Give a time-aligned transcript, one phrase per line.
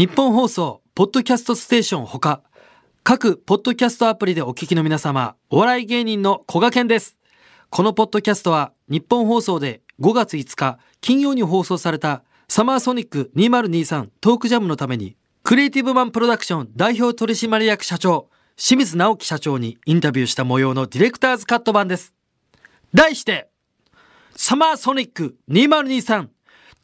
[0.00, 2.42] 日本放送、ポッドキャストステーションほか、
[3.02, 7.18] 各ポッドキャストアプリでお聞きの皆様、お笑い芸人の小賀健です。
[7.68, 22.14] このポッドキャストは、日本放送で5月5日、金曜に放送された、サマーソニック2023トークジャムのために、クリエイティブマンプロダクション代表取締役社長、清水直樹社長にインタビューした模様のディレクターズカット版です。
[22.94, 23.50] 題して、
[24.34, 26.28] サマーソニック2023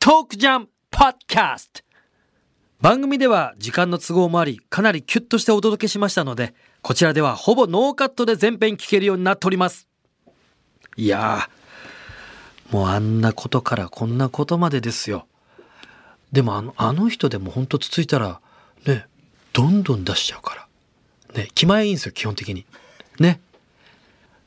[0.01, 1.86] トークジャムポッドキャスト
[2.81, 9.89] 番組では時間の都合もありかなりキュッとしてお届けしましたのでこちらではほぼノーカットで全編聞けるようになっております。
[10.97, 11.49] いや
[12.71, 15.27] もうあんなことからこんなことまでですよ。
[16.33, 18.41] でもあのあの人でも本当つついたら
[18.87, 19.07] ね
[19.53, 20.67] どんどん出しちゃうから。
[21.35, 22.67] ね気前いいんですよ基本的に。
[23.19, 23.41] ね。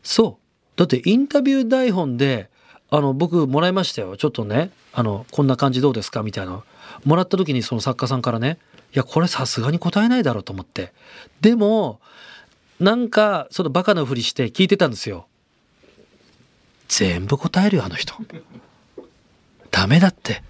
[0.04, 0.78] そう。
[0.78, 2.50] だってインタビュー台本で
[2.92, 4.18] あの僕もらいましたよ。
[4.18, 6.22] ちょっとねあのこんな感じどうですか？
[6.22, 6.64] みたいな
[7.06, 8.58] もらった時にその作家さんからね
[8.94, 10.94] いやこれさすがに答えないだろうと思って。
[11.42, 12.00] でも
[12.80, 15.28] なんかそのバカなふりして聞いてたんですよ。
[16.88, 18.16] 全部答えるよあの人。
[19.72, 20.42] ダメだって。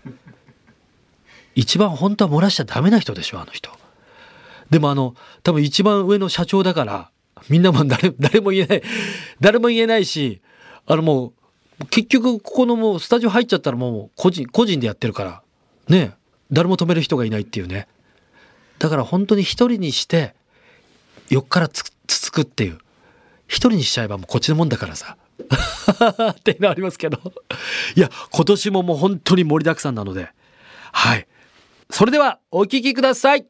[1.55, 3.71] 一番本当は漏らしちゃダメな人でしょあの人。
[4.69, 7.11] でもあの多分一番上の社長だから
[7.49, 8.83] みんなも誰誰も言えない
[9.41, 10.41] 誰も言えないし
[10.85, 11.33] あのも
[11.81, 15.41] う結局ここのもうスタジオ入っちゃったらもう個人個人でやってるから。
[15.87, 16.13] ね
[16.51, 17.87] 誰も止める人がいないっていうね。
[18.79, 20.33] だから本当に一人にして
[21.29, 22.79] 横からつつつくっていう。
[23.47, 25.17] 一人にしちゃえばもうこっちのもんだからさ。
[26.31, 27.19] っていうのありますけど。
[27.95, 30.29] いや今年ももう本当に盛りだくさんなので。
[30.91, 31.27] はい。
[31.89, 33.45] それではお聴きください。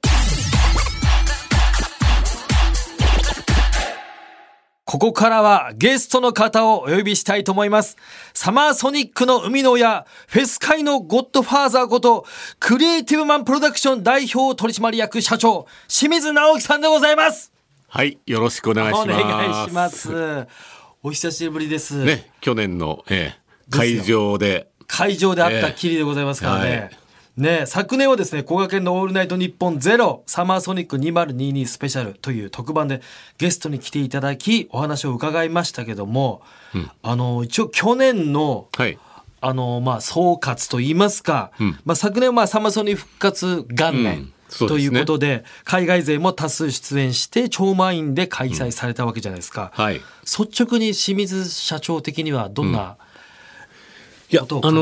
[4.89, 7.95] ここからはゲストの方をお呼びしたいと思います。
[8.33, 12.25] サマーソニックの生みの親、フェス界のゴッドファーザーこと、
[12.59, 17.51] クリエイティブマンプロダクション代表取締役社長、清水直樹さんでございます。
[17.87, 19.19] はい、よろしくお願いしおます。
[19.19, 20.47] 願いします。
[21.03, 22.03] お久しぶりです。
[22.03, 23.35] ね、去年の、え
[23.69, 24.71] え、ですよ会場で。
[24.87, 26.65] 会場であったきりでございますからね。
[26.65, 26.98] ええ
[27.39, 33.01] ね昨年はですね、小賀県のオールナイトニッポンゼロサマーソニック2022スペシャルという特番で
[33.37, 36.41] ゲストに来ていただきお話を伺いましたけども、
[37.01, 38.97] あの、一応去年のはい。
[39.41, 41.79] あのまあ総括といいますか、ん。
[41.85, 44.33] まあ、昨年はまあサマソニ復活元う年ん。
[44.49, 50.01] そうということで,、海外勢も多数出演して超満員で開催されたわけじゃないですか、はい。
[50.23, 52.97] 率直に清水社長的にはどんな、
[54.31, 54.81] いや、あの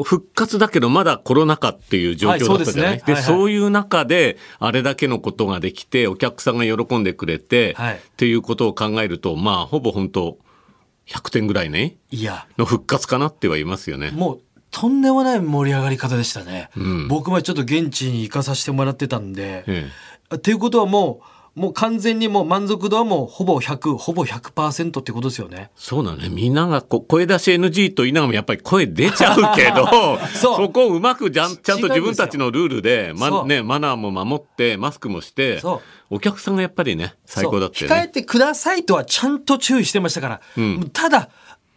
[0.00, 3.12] ー復活だけど、まだコロナ禍っていう状況だったじゃない、はいですね。
[3.12, 3.22] はいはい。
[3.22, 7.96] そういう中で、あれだけのことができて、お客さんが喜んでくれて、はい。
[7.96, 10.38] っていうことを考えると、まあ、ほぼ本当
[11.06, 12.46] 100点ぐらいね、いや。
[12.56, 14.10] の復活かなっては言いますよね。
[14.10, 17.08] もうとんでもない盛り上がり方でしたね、うん。
[17.08, 19.88] 僕もちょっと現地に行かさせてもらってたんで、え
[20.34, 25.70] っていうことはもうもう完全にもう満足度はもうほぼ100ほぼ100%ってことですよね。
[25.76, 26.28] そうだね。
[26.28, 30.72] みんながこう声出し NG と言いながらもやっぱり声出ちゃうけど、 そう。
[30.72, 35.62] こをうまくじゃんちゃんと自分たちのルールで、まね、マナーも守って、マスクもして
[36.10, 37.88] お客さんがやっぱりね、最高だってそう。
[37.88, 38.08] 控えね。
[38.08, 41.28] てくださいとはちゃんと注意してましたから、うただ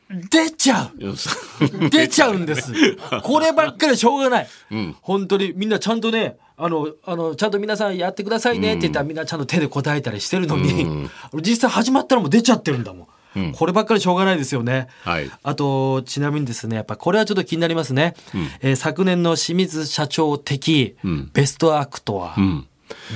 [0.09, 1.90] 出ちゃう。
[1.90, 2.72] 出ちゃうんです。
[3.23, 4.95] こればっかりしょうがない、ん。
[5.01, 11.09] 本当にみんなちゃんとねあのあのちゃんと皆さんやってくださいねって言ったらみんなちゃんと手で答えたりしてるのに、うん。
[11.41, 13.51] 実際始まったらもう出ちゃってるんだもん、うん。
[13.51, 15.29] こればっかりしょうがないですよね、はい。
[15.44, 18.16] あとちなみにですねやっぱこれはちょっと気になりますね、
[18.62, 21.29] えー昨年の清水社長的ん。
[21.34, 22.68] ベストアクトはうん。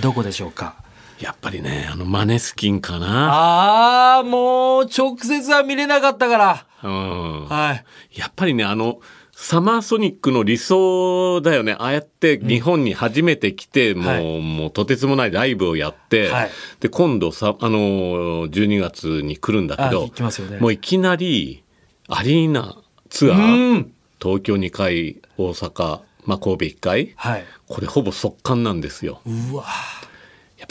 [0.02, 0.76] どこでしょうか、
[1.22, 3.30] やっぱりね、あの、マネスキンかな。
[3.32, 6.66] ああもう直接は見れなかったから。
[6.84, 7.46] うん。
[7.48, 8.20] はい。
[8.20, 9.00] やっぱりね、あの、
[9.32, 11.74] サマーソニックの理想だよね。
[11.74, 14.42] ああやって日本に初めて来て、もう、はい。
[14.42, 16.50] もうとてつもないライブをやって、はい。
[16.80, 21.64] で、今度さ、あの、12月に来るんだけあど行きますよね、もういきなり、
[22.08, 22.78] アリーナ
[23.10, 23.94] ツアうー、ん。
[24.22, 27.46] 東京2回、大阪、まあ、神戸1回、はい。
[27.68, 29.22] これほぼ速乾なんですよ。
[29.26, 29.66] うわ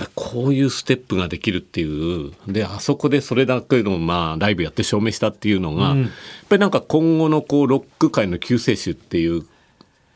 [0.01, 2.33] ぱりこういうステップができるっていう。
[2.47, 6.03] であそこでそれだけのまあライブやって証明したっていうのが、うん。
[6.03, 6.11] やっ
[6.49, 9.45] ぱりなんか今後のこうロック界の救世主っていう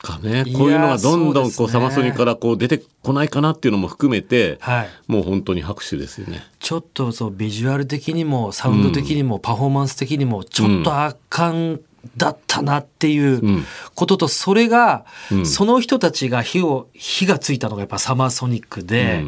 [0.02, 1.72] かねこういうのがどんどんこうね。
[1.72, 4.88] サマソニからこう出てこないかなっていうのも含めて、はい。
[5.06, 6.42] もう本当に拍手ですよね。
[6.60, 11.80] ちょっとそうビジュアル的にもサウンド的にもパフォーマンス的にもちょっと圧巻
[12.18, 13.64] だったなっていううん。
[13.94, 15.46] こととそれが、うん。
[15.46, 19.24] その人たちが火を火がついたのがやっぱサマーソニックで、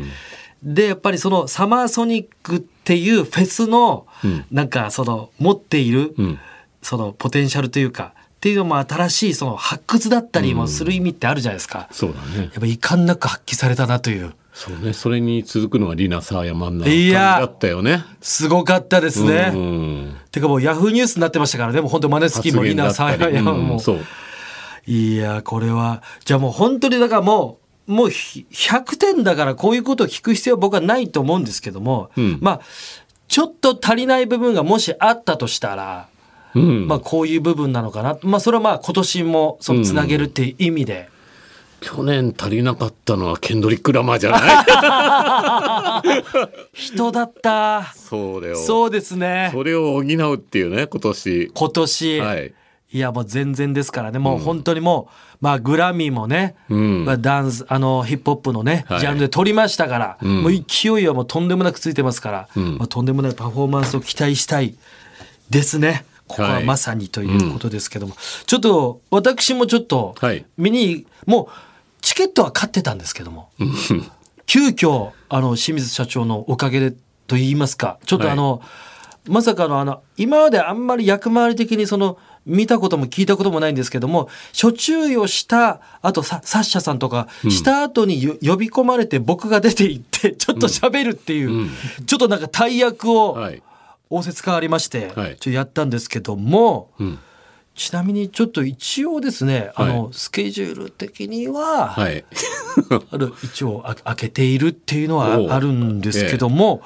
[0.63, 4.45] でやっぱりそのサマーソニックっていうフェスの、うん。
[4.51, 6.39] なんかその持っている、うん。
[6.83, 11.89] そのポテンシャルというかっていうのも新しいその発掘だったりもする意味ってあるじゃないですか。
[11.91, 12.45] そうだね。
[12.45, 14.35] やっぱ遺憾なく発揮されたなという。
[14.53, 14.93] そうね。
[14.93, 18.05] それに続くのはリナサーヤマンな感いじやだったよね。
[18.21, 19.53] すごかったですね。
[19.55, 23.75] うんてかもうヤフーニュースになってましたからね、もう本当マネスキンもリナ・サーヤヤマンも。
[23.75, 23.99] うんそう
[24.89, 32.61] いや、これは、じゃあもう本当にだからもう、もうひ100点だからこういうことを聞く必要は僕はないと思うんですけども、うんまあ、
[33.29, 36.09] ちょっと足りない部分がもしあったとしたら、
[36.55, 38.19] うんまあこういう部分なのかな。
[38.23, 41.09] まあそれはまあ今年もそのつなげるっていう意味で。
[41.81, 46.25] 去年足りなかったのはケンドリック・ラマーじゃない？
[46.73, 47.93] 人だった。
[47.95, 49.51] そうだよそうですね。
[49.53, 52.21] それを補うっていうね今年今年。
[52.21, 52.55] はい
[52.97, 54.19] いやもう全然ですからね。
[54.19, 57.05] もう本当にもう、まあグラミーもね、うん。
[57.05, 59.01] まあ、ダンスあのヒップホップのね、はい。
[59.01, 60.43] ジャンルで取りましたから、ん。
[60.43, 62.79] もう勢いはもうとんでもなくついてますから、うん。
[62.79, 64.75] まあ、とんでもないパフォーマンスを期待したい
[65.51, 66.07] ですね。
[66.27, 66.65] ここははい。
[66.65, 68.17] まさにということですけども、
[68.47, 70.47] ちょっと私もちょっとはい。
[70.57, 71.47] 見にもう
[72.01, 73.51] チケットは買ってたんですけども。
[74.47, 76.93] 急遽あの清水社長のおかげで
[77.27, 78.63] と言いますかちょっとあの、
[79.29, 91.71] まさかのあの今まであんまり役回り的にその見たことも聞いたこともないんですけども初注意をしたあとさサッシャさんとかした後によ呼び込まれて僕が出て行ってちょっと喋るっていう、うん。
[92.07, 93.63] ちょっとなんか大役をはい。
[94.09, 95.31] 仰せつかありまして、はい。
[95.31, 97.19] ちょっとやったんですけども、うん。
[97.75, 102.25] ちなみにちょっと一応ですね、あのスケジュール的には、はい。
[103.11, 106.83] ある一応あ開けているっていうのはあるんですけども、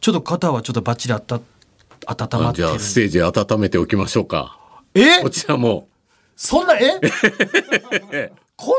[0.00, 1.40] ちょっと肩はちょっとバッチリた
[2.06, 4.59] 温まってるあステージ温めておきましょうか
[5.02, 5.22] え？
[5.22, 5.88] こちらも。
[6.36, 7.00] そんなえ？
[8.56, 8.74] こ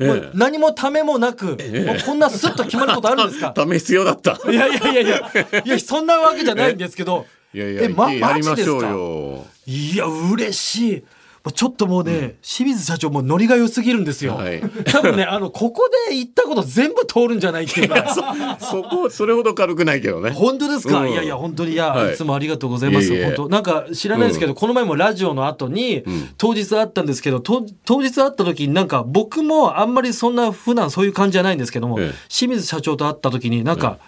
[0.00, 1.56] んな、もう何もためもなく、もう
[2.04, 3.50] こんなスッと決まることあるんですか？
[3.50, 4.38] ため必要だった。
[4.50, 5.30] いやいやいやいや
[5.64, 7.26] いやそんなわけじゃないんですけど。
[7.54, 9.46] いやいやえまやマりましょうよ。
[9.66, 11.04] いや嬉しい
[11.52, 14.60] ちょっともうね、清水社長もノリが良すぎるんですよ、はい。
[14.86, 18.14] 多分ねあのここで言ったこと全部通るんじゃないっていうか。
[18.60, 20.30] そこそれほど軽くないけどね。
[20.30, 21.12] 本当ですか、うん。
[21.12, 22.14] いやいや本当にいや、はい。
[22.14, 23.48] い、つもありがとうございます本当。
[23.48, 26.04] なんか知らないですけど、この前もラジオの後に、
[26.36, 32.14] 当日会ったんですけどと当日会った時になんか僕もあんまりそんな普段そういう感じじゃないんですけども、ええ。
[32.28, 33.98] 清水社長と会った時になんか、なん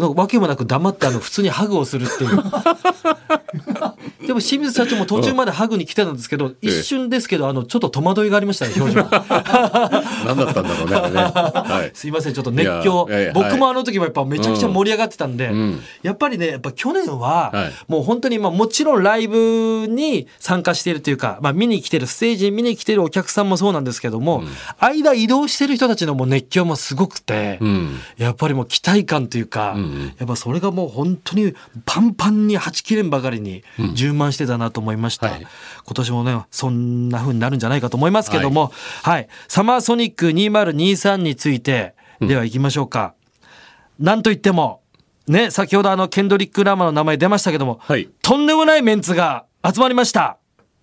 [0.00, 2.42] かわけもなく黙ってあの普通にハグをするっていう。
[4.26, 9.02] でも清水社長も途中までハグに来てたんですけど、一瞬ですけどあのちょっと戸惑いがありましたね 表情。
[9.02, 11.20] 何だったんだろうねあれね。
[11.22, 11.90] はい。
[11.94, 13.08] すいませんちょっと熱狂。
[13.32, 15.80] 僕もあの時もやっぱめちゃくちゃ盛り上がってたんで、ん。
[16.02, 17.72] やっぱりねやっぱ去年ははい。
[17.88, 24.42] もう本当にまあもちろんライブに参加しているというか、まあ、見に来てるステージに見に来てるお客さんもそうなんですけども、
[24.78, 28.00] 間移動してる人たちのもう熱狂もすごくて、うん。
[28.18, 29.74] やっぱりもう期待感というか、
[30.18, 31.54] やっぱそれがもう本当に
[31.84, 33.64] パンパンにはち切れんばかりに
[33.94, 35.40] 充満してたなと思いました、はい。
[35.40, 39.28] 今年もねそんな風になるんじゃないかと思いますけども、はい。
[39.48, 43.14] サマーソニック2023についてでは行きましょうか、
[43.98, 44.82] なんといっても
[45.26, 48.08] ね先ほどあのケンドリック・ラマーの名前出ましたけども、はい。
[48.22, 50.38] とんでもないメンツが集まりました。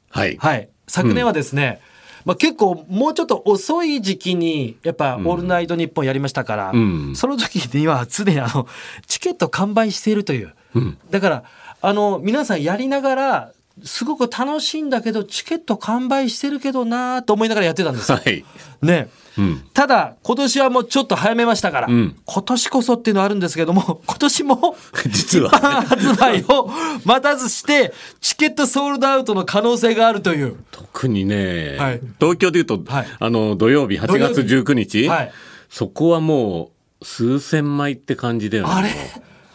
[0.10, 0.38] はい。
[0.38, 0.70] はい。
[0.88, 1.82] 昨年はですね、
[2.26, 7.16] まあ結構もうちょっと遅い時期にやっぱ「オールナイトニッポン」やりましたから、うん。
[7.16, 8.68] その時には常にあの
[9.08, 10.98] チケット完売しているという、うん。
[11.12, 11.44] だから
[11.82, 13.52] あの皆さんやりながら
[13.84, 18.18] すごく楽しいんだけどチケット完売してるけどなと思いながらやってたんですよ。
[18.24, 18.46] はい。
[18.82, 19.10] ね。
[19.38, 19.66] うん。
[19.74, 22.16] ただ今年はもうちょっと早めましたから、うん。
[22.26, 24.78] 今年こそっていうのはあるんですけども 今年も
[25.08, 25.50] 実は。
[25.50, 26.70] 発売を
[27.04, 30.56] 待たずしてチケットソールドアウトの可能性があるという。
[30.72, 32.02] 特にね、はい。
[32.20, 33.08] 東京でいうと、はい。
[33.20, 35.32] あの土曜日8月19日、はい。
[35.70, 38.72] そこはもう数千枚って感じだよね。
[38.74, 38.90] あれ？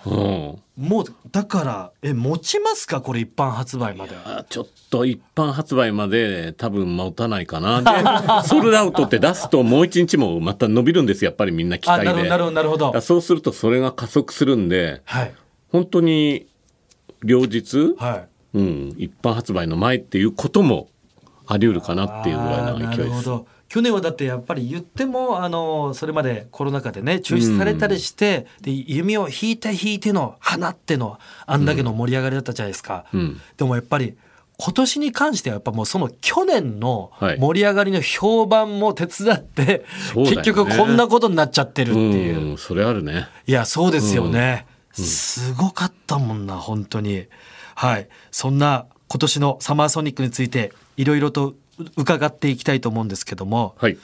[0.07, 3.03] うんもうだからえ持ちますか？
[3.03, 4.17] これ一般発売まで。
[4.25, 7.83] あちょっと一般発売まで多分持たないかな。
[7.83, 7.91] で
[8.49, 12.29] ソールドアウトって出すともう一日もまた伸びるんですやっぱりみんな期あ待で。
[12.29, 15.35] なるほどなるほどそうするとそれが加速するんではい。
[15.71, 16.47] 本当に
[17.23, 18.59] 両日、はい。
[18.59, 20.89] うん、一般発売の前っていうことも
[21.47, 23.31] あり得るかなっていうぐらいの勢いです。
[23.71, 33.41] 去年はだってやっぱり言ってもあのそれまでコロナ禍でね中止されたりして、で弓を引いて引いての放ってのあんだけの盛り上がりだったじゃないですか、うん。
[33.57, 34.17] でもやっぱり
[34.59, 37.39] 今年に関してはやっぱもうその去年のはい。
[37.39, 40.43] 盛り上がりの評判も手伝って、そうだよね。
[40.43, 43.29] 結局こんなことになっちゃってるっていう、うん、それあるね。
[43.47, 44.67] いや、そうですよね。
[44.93, 47.27] すごかったもんな、本当に。
[47.77, 48.09] はい。
[48.33, 51.55] そんな今年のサマーソニックについて、いろいろと
[51.97, 53.99] 伺っていきたいと思うんですけども、はい。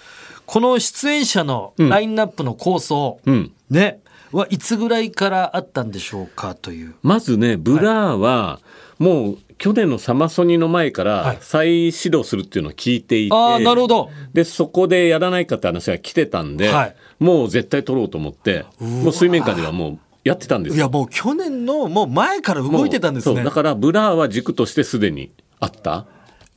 [0.47, 3.52] この出演者のラインナップの構想、うん。
[3.71, 4.00] ね
[4.33, 8.61] はいつぐらいからあったんでしょうかというまずね、ブラーは、
[8.99, 20.76] もう去年のサマソニの前かはいら再始動するっていうのを聞いていて、ああなるほどで、そこでやらないかって話が来てたんで、はいもう絶対取ろうと思って、もう水面下ではもうやってたんですよ。
[20.76, 25.30] いやもう去年のもう前から動いてたんですねそうだからブラーは軸としてすでに
[25.61, 26.06] あった。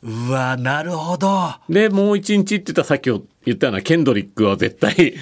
[0.01, 1.55] うわなるほど。
[1.67, 5.15] で、もう一日って言ったらさっき言ったようなケンドリックは絶対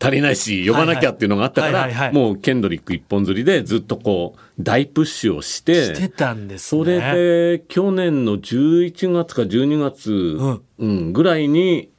[0.00, 6.82] 足りないし、呼ばなきゃっていうのがあったから、もうケンドリック一本釣りでずっとこう大プッシュをして、してたんですね。
[6.82, 7.00] それ
[7.58, 10.62] で去年の11月か12月、ん。
[10.78, 11.90] うんぐらいに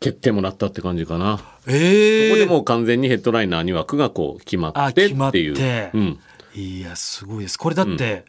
[0.00, 1.40] 決定もらったって感じかな。
[1.66, 5.90] ええここでもう完全にヘッドライナー2枠がこう決まあってっていう。
[5.94, 6.18] うん。
[6.54, 7.58] いやすごいです。
[7.58, 8.24] これだって、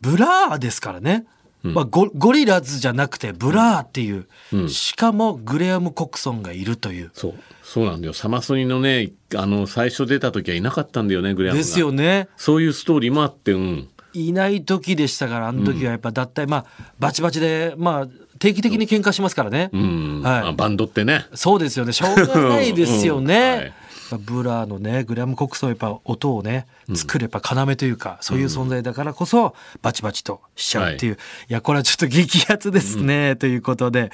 [0.00, 1.26] ブラーですからね、
[1.62, 7.10] まあ、ゴゴリラズじゃなくてブラーっていう、しかもグレアム・コクソンがいるという。
[7.14, 7.34] そう。
[7.62, 8.12] そうなんだよ。
[8.14, 11.64] サマソニのねあの最初出た時はいなかったんだよねグレアムが。
[11.64, 12.28] ですよね。
[12.36, 13.88] そういうストーリーもあってうん。
[14.12, 16.64] いない時でしたからあの時はやっぱ脱退、まあ
[16.98, 18.08] バチバチでまあ
[18.40, 20.22] 定期的に喧嘩しますからね、うん。
[20.22, 20.42] はい。
[20.42, 21.26] まあバンドってね。
[21.34, 21.92] そうですよね。
[21.92, 23.60] しょうがないですよね、 うん。
[23.60, 23.72] はい
[24.18, 31.14] ブラーのねグレアム・コクソンやっぱ音をね作るやっぱ要というか、そういう存在だからこそバチバチとしちゃうっていう、
[31.48, 34.10] い、やこれはちょっと激アツですね、ということで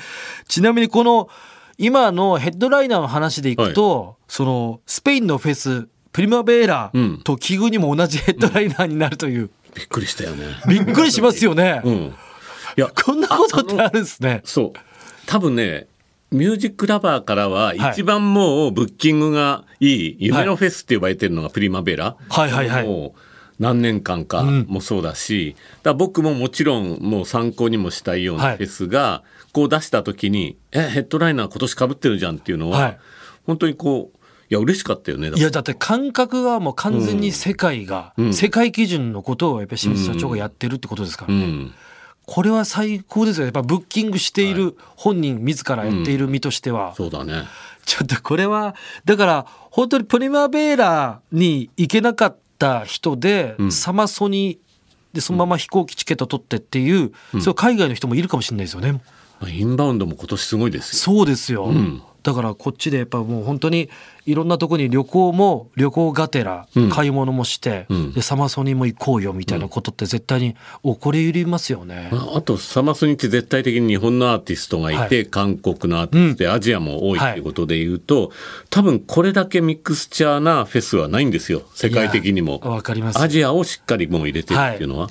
[0.49, 1.29] ちなみにこの
[1.79, 12.15] 今のヘッドライナーの話でいくと、そのスペインのフェスプリマベーラうんと奇遇にも同じヘッドライナーになるという、びっくりしたよねびっくりしますよね、うん
[12.77, 14.73] いやこんなことってあるんですねそう
[15.27, 15.87] 多分ね
[16.31, 17.79] ミュージックラバーからははい。
[17.93, 22.87] 一番もうブッキングがいい夢のフェスって呼ばれてるのがプリマベラ、はいはいはい。
[22.87, 23.21] もう
[23.59, 28.57] 何年間かもそうだし、だから僕ももちろんもう参考にもしたいようはない。
[28.59, 32.99] フェスがこう出した時に「えヘッドライナー今年かぶってるじゃん」っていうのは、はい。
[33.47, 34.17] 本当にこう
[34.49, 38.35] いや嬉しかったよねいやだって感覚がもう完全に世界が、うん。
[38.35, 41.75] 世界基準のことをやっぱり清水社長がやってるってことですから、うん
[42.27, 43.45] これは最高ですよ。
[43.45, 47.45] やっぱブッキングしている本人自らやっている身としては、そうだね。
[47.85, 53.71] ちょっとこれはだから本当にプリマベーラに行けなかった人で、ん。
[53.71, 54.59] サマソニ
[55.13, 58.93] でそのまま飛行機チケット取ってっていう、そう海外の人もいるかもしれないですよね。
[59.41, 61.17] まあインバウンドも今年すごいですよ。
[61.17, 63.89] そうですよ、んだからこっちでやっぱもう本当に
[64.25, 66.91] いろんなとこに旅行も旅行がてらうん。
[66.91, 68.13] 買い物もして、うん。
[68.15, 72.11] でサマソニも行こうよみたいなことって絶対に起こり得りますよね。
[72.13, 78.33] ああとサマソニって絶対的に日本のアーティストがいて、は韓国のアーティストで、アジアも多いっていうことで言うと、
[78.71, 81.63] 多分これだけミクスチャーなフェスはないんですよ。
[81.75, 82.59] 世界的にも。
[82.65, 83.21] わかります。
[83.21, 85.11] アジアをしっかりもう入れてるっていうのは、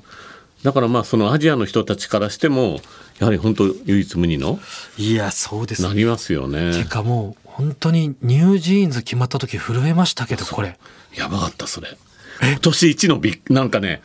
[0.63, 2.81] だからまあそのアジアの人たちからしても
[3.19, 4.60] やはり本当唯一無二の？
[4.98, 5.81] いやそうです。
[5.84, 6.84] なりますよね。
[6.84, 10.77] てかもう本当にニュージーンズ決まった時震えましたけどこれ。
[11.15, 11.98] やばかったそれ。
[12.41, 14.01] 今年一のビッなんかね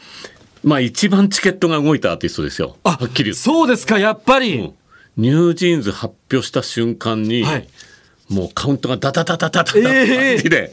[0.62, 2.76] まあ一番チケットが動いたアーティストですよ。
[2.84, 4.74] はっきり言ってそうですかやっぱり、うん。
[5.16, 7.68] ニュージーンズ発表した瞬間に、はい。
[8.28, 10.72] もうカウントがダダダダダダダってええ感じで、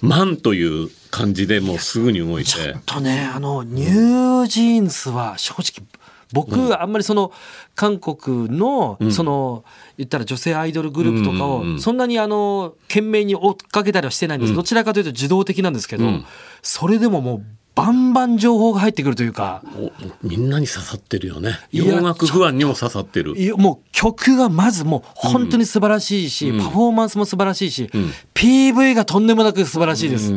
[0.00, 2.76] 万という感じでもうすぐに動いて。
[2.86, 5.86] とねあのニュージーンズは正直
[6.34, 7.32] 僕あんまりその
[7.76, 9.64] 韓国のその
[9.96, 14.54] 言ったら女性アイドルグループとかをそんなにあの懸命に追っかけたりはしてないんです。
[14.54, 16.24] どちらかというと自動的なんですけどうん。
[16.60, 21.58] それでももうバンバン情報が入ってくるというかおみんなに刺さってるよね。
[21.70, 23.34] 洋楽不安にも刺さってる。
[23.56, 27.88] もう曲がまずもう本当に素晴らしいし、パフォーマンスも素晴らしいし、ん。
[28.34, 30.36] PV がとんでもなく素晴らしいです、う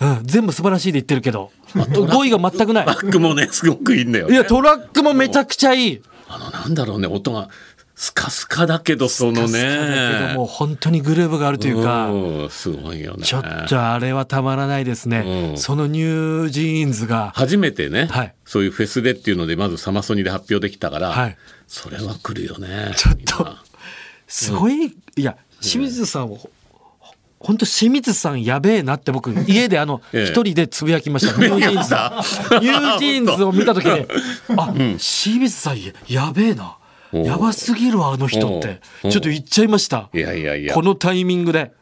[0.00, 1.50] うんん全部素晴らしいで言ってるけど。
[1.74, 2.86] 語彙が全くない。
[2.86, 4.34] バックもねすごくいいんだよね。
[4.34, 6.02] いやトラックもめちゃくちゃいい。
[6.28, 7.48] あのなんだろうね音が
[7.94, 9.74] スカスカだけどそのスカスカだ
[10.18, 13.24] けねどもう本当にグルーヴがあるというか、うんすごいよね。
[13.24, 15.58] ちょっとあれはたまらないですね、うん。
[15.58, 17.32] そのニュージーンズが。
[17.34, 18.34] 初めてね、はい。
[18.46, 21.36] そういうフェスでっていうのでまずサマソニで発表できたから、はい。
[21.66, 23.46] それは来るよねちょっと
[24.26, 26.38] すごい、いや清水さんは
[27.40, 30.24] 本当清水さんやべえなって僕家であの ええ。
[30.26, 31.94] 一人でつぶやきました、 ニュージーンズ。
[32.60, 34.06] ニュージーンズを見た時に
[34.56, 36.76] あ、清水さんややべえな。
[37.12, 38.80] やばすぎるわあの人って。
[39.02, 40.08] ちょっと言っちゃいました。
[40.14, 40.74] いやいやいや。
[40.74, 41.72] このタイミングで、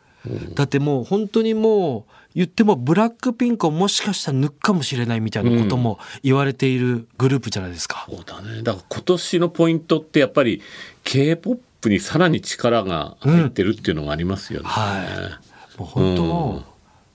[0.55, 8.63] だってもう本当にもう言ってもブラックピンクをもしかしたら抜くかもしれないみたいなことも言われているグループじゃないですか、そうだね。
[8.63, 10.63] だから今年のポイントってやっぱり
[11.05, 15.48] k p o p にさらに力が入ってるっていうのがありますよね、はい
[15.79, 16.65] もう本当もう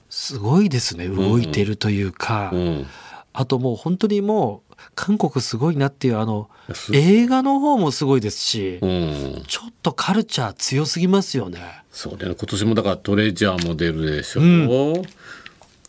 [0.09, 2.87] すごいですね動いてるというか、うん
[3.33, 9.43] あともう本当にもう韓国すごいなっていうあのす映画の方もすごいですし、うん。
[9.47, 11.59] ちょっとカルチャー強すぎますよね。
[11.91, 12.35] そうだよね。
[12.39, 14.41] 今年もだからトレジャーも出るでしょ。
[14.41, 15.01] うん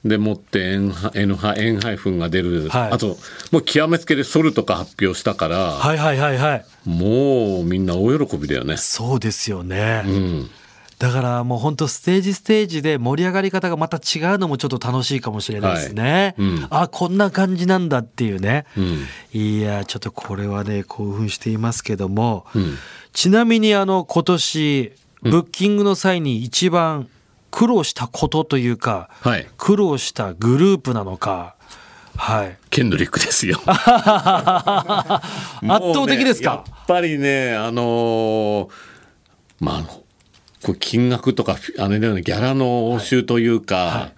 [0.05, 3.17] でもってエンハエンハエンハイフンが出る、はいあと
[3.51, 6.65] もう極めつけでソルとか発表したから、はいはいはいはい。
[6.85, 8.77] もうみんな大喜びだよね。
[8.77, 10.03] そうですよね。
[10.05, 10.51] うん、
[10.99, 16.35] だからもう本当ステージステージで盛り上がり方がまた違うのもちょっと楽しいかもしれないですね。
[16.39, 18.65] はいうんあこんな感じなんだっていうね。
[18.77, 22.79] うん、いやちょっとこれはね興奮していますけども、うん。
[23.13, 27.09] ちなみにあの今年ブッキングの際に一番
[27.51, 29.47] 苦労したことというか、はい。
[29.57, 31.55] 苦労したグループなのか、
[32.17, 33.61] はい、ケンドリックですよ。
[33.67, 33.79] 圧
[35.93, 36.65] 倒的ですか？
[36.67, 38.69] やっぱりね、あのー
[39.61, 39.85] まあ、
[40.65, 44.13] こう金額とか、あれだよね、ギャラの応酬というか、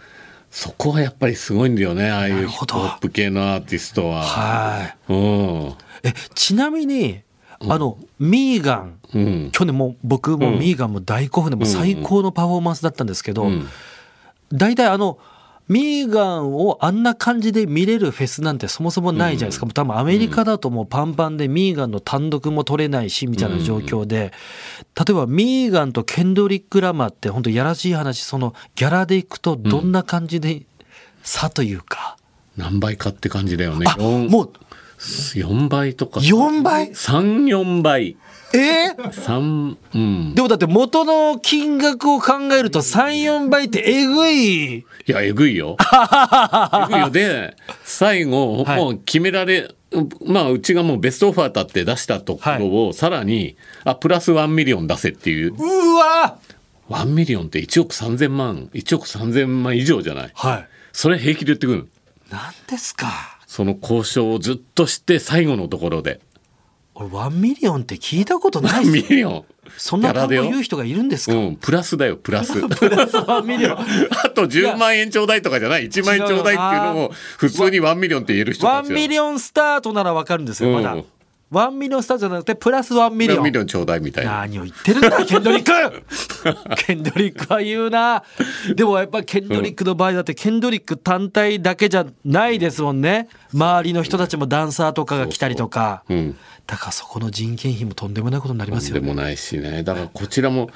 [0.51, 4.23] そこはやっぱりすごいんだよね、ああいうヒップホップ系のアーティストは。
[4.23, 5.13] はい。
[5.13, 5.75] うん。
[6.05, 7.21] えちなみに
[7.61, 9.51] あの、ミーガンうん。
[9.53, 13.69] 去年もう僕もうんミーガンも大興奮でもう最高のパフォーマンスだったんですけど、うん
[14.53, 15.19] 大体あの
[15.69, 24.33] ミーガンをあんな感じで見れるフェスなんてそもそもないじゃないですか、多分アメリカだともうパンパンでミーガンの単独も取れないしみたいな状況で、
[24.95, 30.63] 例えばミーガンとケンドリック・ラマーって本当やらしい話そのギャラでいくとどんな感じで
[31.23, 32.17] 差というか、
[32.57, 33.87] 何倍かって感じだよね。
[33.89, 34.53] あ4もう
[34.99, 36.21] 4倍とか。
[36.21, 38.17] 4倍？3、4倍。
[38.57, 40.35] えー？3、うん。
[40.35, 45.77] でもだって元の金額を考えると34倍ってえぐいいや、えぐいよ。
[45.81, 47.11] えぐいよ。
[47.11, 49.69] で、最後、はいもう決められ、
[50.27, 56.39] まあ、うちがもうベストオファーだって出したところを、さらに、あ、プラス1 million 出せっていう、うわ
[56.91, 60.33] 1ミリオンって1億3000万、1億3000万以上じゃない？
[60.35, 61.89] はいそれ平気で言ってくる。
[62.31, 63.07] 何ですか？
[63.47, 66.21] その交渉をずっとして、最後のところで。
[66.99, 69.45] 俺ワンミリオンって聞いたことない1ミですよリオン。
[69.77, 72.55] そんな単語言う人がいるんですか、うん、プラスだよ、プラス。
[72.69, 73.79] プラスワンミリオン。
[74.25, 78.89] あと10万円ちょうだいとかじゃない、1万円ちょうだいっていうのも、普通に1ミリオンって言える人ワン。
[78.89, 81.05] ミリオンスタートならわかるんですよまだ、うん
[81.51, 84.39] ワンミリオンスタートじゃなくてプラスワンミリオ1ンミリオンちょうだいみたいな。
[84.41, 86.03] 何を言ってるんだケンドリック。
[86.77, 88.25] ケンドリックは言うな。
[88.75, 93.29] でもやっぱケンドリックの場合だってケンドリック単体だけじゃないですもんね。
[93.55, 96.03] 周りの人たちもダンサーとかが来たりとか。
[96.09, 96.37] うん。
[96.67, 99.01] だからそこの人件費もとんでもないことになりますよね。
[99.01, 99.85] でもないしね。
[99.85, 100.69] だからこちらも、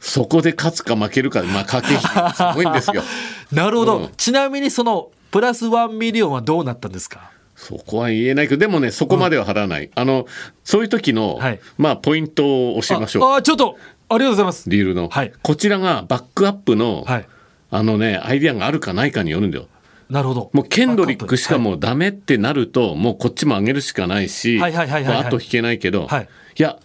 [0.00, 3.02] そこで勝つか負けるか、まあ駆け引きがすごいんですよ。
[3.52, 4.08] なるほど、うん。
[4.16, 7.30] ちなみにそのプラスワンミリオンはどうなったんですか？
[7.58, 9.90] そこは言えないけど、でもね、そこまでは払わない。
[9.96, 10.26] あの、
[10.62, 11.60] そういう時の、はい。
[11.76, 13.24] まあ、ポイントを教えましょう。
[13.32, 13.76] ああちょっと
[14.08, 14.70] ありがとうございます。
[14.70, 15.32] リールの、はい。
[15.42, 17.26] こちらがバックアップの、はい。
[17.70, 19.66] あのね、アイディアがあるかないかによるんだよ。
[20.08, 20.50] なるほど。
[20.52, 25.26] もうケンドリックしかはいもうダメってなると、もうこっちも上げるしかないし、はいはいはいはいはい。
[25.26, 26.28] あと引けないけど、はい。
[26.58, 26.78] いや、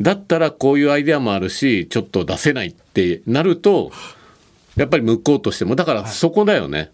[0.00, 3.90] だったらこういうアイデアもあるし、ちょっと出せないってなると、
[4.76, 6.92] やっぱり向こうとしても、だからそこだよね。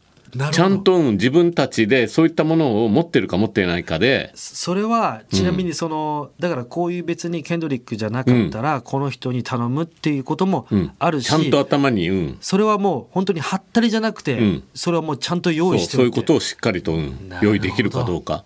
[0.52, 10.92] ちゃんとうん自分たちでそういったものを持ってるか持ってないかで、それはちなみにその、だからこういう別にケンドリックじゃなかったらこの人に頼むっていうこともうん。
[10.98, 14.64] あるし、ちゃんと頭に、うん、それはもう本当にはったりじゃなくて、うん。
[14.74, 16.98] それはもうちゃんと用意してそういうことをしっかりと、
[17.40, 18.44] 用意できるかどうか。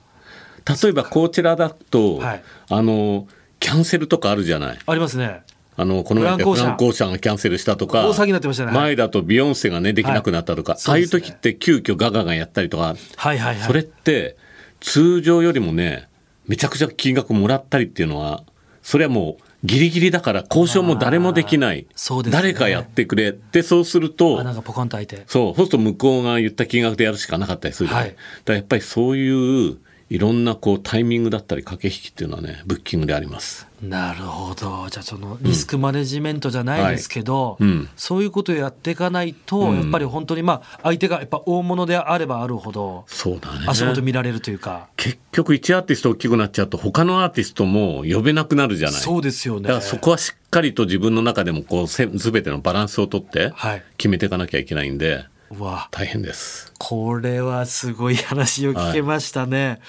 [0.83, 2.43] 例えばこちらだと、はい。
[2.69, 3.27] あの、
[3.59, 4.79] キャンセルとかあるじゃない。
[4.85, 5.43] ありますね
[5.75, 8.73] あの、この前フランコーシャンがキャンセルしたとか、大騒ぎになってましたね。
[8.73, 10.83] 前だとビヨンセがね、できなくなったとか、はい。
[10.87, 13.57] ああいう時って急遽ガガがやったりとか、はいはいはい。
[13.59, 14.37] それって
[14.81, 16.09] 通常よりもね、
[16.47, 18.43] めちゃくちゃ金額もらったりっていうのは、
[18.83, 21.87] それはもうギリギリだから交渉も誰もできない。
[21.95, 22.43] そうですね。
[22.43, 23.29] 誰かやってくれ。
[23.29, 25.23] って、そうすると、穴がポコンと開いて。
[25.27, 27.89] そう、そうすると向こうが言った金額でやるしかなかったりする。
[27.89, 28.09] はい。
[28.09, 29.79] だからやっぱりそういう、
[30.13, 33.67] いろんなこうタイミングだったり駆け引きっていうのはね、ブッキングであります。
[33.81, 34.87] なるほど。
[34.91, 37.89] じゃあそのリスクマネジメントじゃないですけど、はいうん。
[37.97, 39.81] そういうことをやっていかないと、うん。
[39.81, 43.65] やっぱり本当にまあ相手がやっぱ大物であればあるほどそうだね。
[43.67, 49.01] 足元見られるというか、結局1アーティスト大きくなっちゃうと他のアーティストも呼べなくなるじゃない。
[49.01, 49.63] そうですよね。
[49.63, 53.83] だからそこはしっかりと自分の中でもこうせ全てのバランスをとってはい。
[53.97, 56.73] 決めていかなきゃいけないんでうわ大変です。
[56.79, 59.81] これはすごい話を聞けましたね、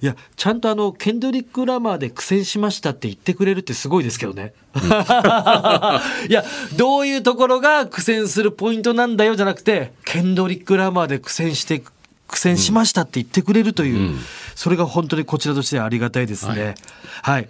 [0.00, 0.06] い。
[0.06, 4.54] やちゃんとあのケンドリック・ラマーで苦戦しましたって言ってくれるってすごいですけどね、
[6.28, 6.44] いや
[6.76, 11.82] どういうところが苦戦するポイントなんだよじゃなくてケンドリック・ラマーで苦戦して
[12.28, 14.18] 苦戦しましたって言ってくれるという、うん。
[14.54, 16.74] それが本当にこちらとしてはありがたいですね。
[17.22, 17.48] はい、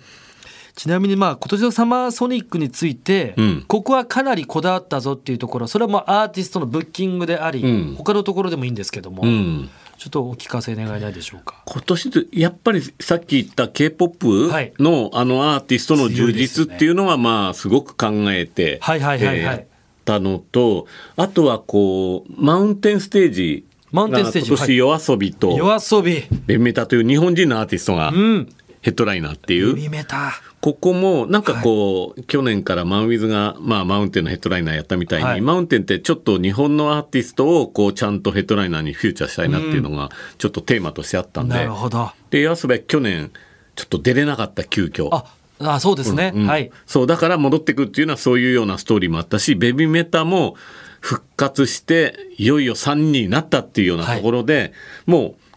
[0.78, 9.70] ちなみにまあ今年のサマーソニックについて、うんここはかなりこだわったぞっていうところそれはもうアーティストのブッキングであり、うん他のところでもいいんですけども、うん。
[9.98, 11.60] ちょっとお聞かせ願えないでしょうか。
[11.66, 19.64] 今年でやっぱりさっき言った K-POP はいのあのアーティストの充実っていうのはまあすごく考えてはいはいはいはいえーやっ
[20.04, 20.86] たのと
[21.16, 26.22] あとはこうマウンテンステージマウンテンステージが今年夜遊びと夜遊び。
[26.46, 28.48] ベンメタという日本人のアーティストがうん。
[28.80, 30.32] ヘッドライナーっていう見メタ。
[30.60, 35.40] ここもなんかこう、去年からマンウィズが、まあ、マウンテンのヘッドライナーやったみたいに、はい。
[35.40, 41.54] マウンテンってちょっと日本のアーティストをこうちゃんとヘッドライナーにフューチャーしたいなっていうのがちょっとテーマとしてあったんで。
[41.54, 42.10] なるほど。
[42.30, 43.30] で夜遊びは去年
[43.76, 45.08] ちょっと出れなかった急遽。
[45.12, 45.24] あ、
[45.60, 46.32] あそうですね。
[46.34, 46.70] うんはい。
[46.86, 50.56] そうだから戻ってくるっていうのはそういうようなストーリーもあったしベビーメタも
[51.00, 54.72] 復活していよいよ3人になったっていうようなところで、
[55.06, 55.47] もう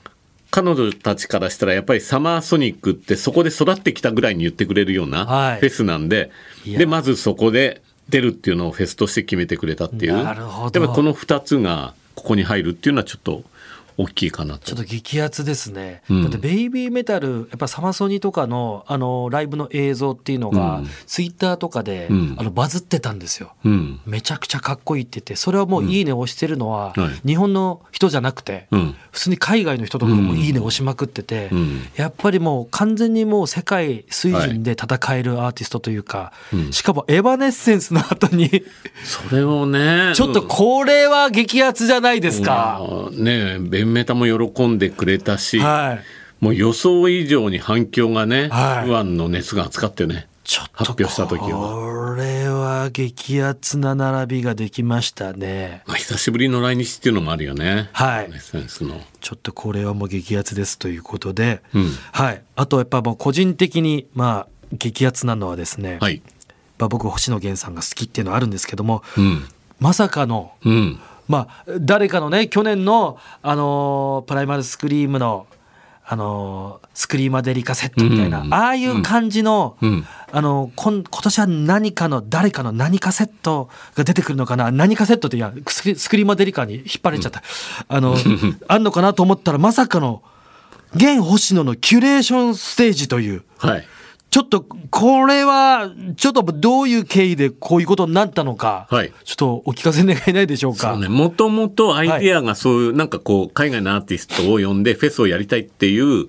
[0.51, 5.59] 彼女たちからしたらやっぱりサマーソニックってそこで育ってきたぐらいに言ってくれるようなはい。
[5.61, 6.29] フェスなんで、
[6.65, 6.79] いや。
[6.79, 10.23] でまずそこで出るっていうのをフェスとして決めてくれたっていう。
[10.23, 10.79] なるほど。
[10.79, 13.43] やっぱこの2つがここに入るっていうのはちょっと
[13.97, 14.65] 大きいかなと。
[14.65, 14.77] ちょっ。
[14.77, 16.01] と激アツですね。
[16.09, 16.21] うん。
[16.23, 20.89] だってベイビーメタル、やっぱサマソニとかのあのライブの映像っていうのが、うん。
[21.05, 22.35] ツイッターとかで、うん。
[22.37, 23.53] あのバズってたんですよ。
[23.63, 23.99] うん。
[24.05, 27.27] めちゃくちゃかっこいいって言って、それはもういいねを押してるのは、はい。
[27.27, 28.95] 日本の人じゃなくて、うん。
[29.11, 31.81] 普通に海外の人とかもいいね押しまくってて、うん。
[31.95, 36.73] やっぱりもう完全にもう世界水準で戦えるアーティストというか、うん。
[36.73, 38.49] しかもエヴァネッセンスの後に、
[39.03, 42.81] それをねちょっとこれは激アツじゃないですか。
[42.81, 45.99] まあねメタも喜んでくれたし、は
[46.39, 46.43] い。
[46.43, 50.27] もう予想以上に反響がね、はいファンの熱が熱かったよね。
[50.43, 55.83] ちょっと発表した時はこれは激アツな並びができましたね。
[55.85, 57.89] まあ、久しぶりの来日っていうのもあるよね。
[57.93, 58.29] はい。
[58.31, 62.41] ちょっとこれはもう激アツですということで、うんはい。
[62.55, 66.23] あとやっぱもう個人的にまあ激アツなのはですね、はい。
[66.79, 69.45] まあ僕星野源さんが好きっていうのはあるんですけども、うん。
[69.79, 70.99] まさかのうん。
[71.27, 75.47] まあ誰かのね去年のあのープライマルスクリームの
[76.05, 80.05] あのースクリーマデリカセットみたいな、うんああいう感じの、うん。
[80.33, 84.71] あのこん今年は何かの誰かの何かセットが出てくるのかな？
[84.71, 87.43] 何かセットっていやスクリーマデリカに引っ張られちゃった、
[87.87, 88.15] あの
[88.67, 89.13] あんのかな？
[89.13, 90.21] と思ったらまさかの
[90.95, 93.43] 現星野のキュレーションステージという。
[93.57, 93.85] はい。
[94.31, 100.93] ちょっとこれはちょっとどういう経緯でこういうことになったのか、はいちょっとお聞かせ願えないでしょうか。
[100.93, 101.09] そうね。
[101.09, 106.27] もともとアイディアがそういう、なんかこう、海外のアーティストを呼んでフェスをやりたいっていう、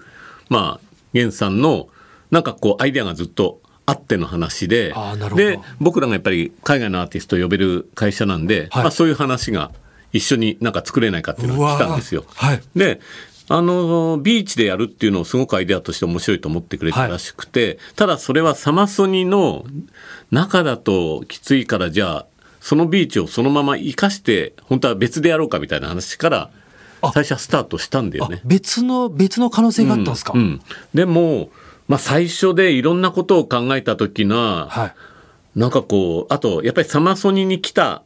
[0.48, 1.88] まあ、ゲンさんの、
[2.30, 4.94] なんかこう、アイディアがずっとあっての話で
[5.34, 9.70] で、僕らがやっぱり海外のアーティストを呼べる会社なんで、はいまあそういう話が
[10.12, 12.24] 一緒になんか作れないかっていうのが来たんですよ。
[12.34, 12.62] はい。
[12.76, 13.00] で
[13.54, 19.66] あのビーチでやるっていうのをすごくアイデアとして面白いと思ってくれたらしくて、ただそれはサマソニの
[20.30, 22.26] 中だときついからじゃあ
[22.60, 26.50] そのビーチをそのまま生かして本当は別でやろうかみたいな話から
[27.12, 28.40] 最初はスタートしたんだよあね。
[28.44, 30.32] 別の別の可能性があったんですか？
[30.34, 30.62] うん、
[30.94, 31.50] でも、
[31.88, 34.94] まあ、最初でいろんなことを考えた時のはい。
[35.58, 38.02] なんかこうあとやっぱりサマソニに来た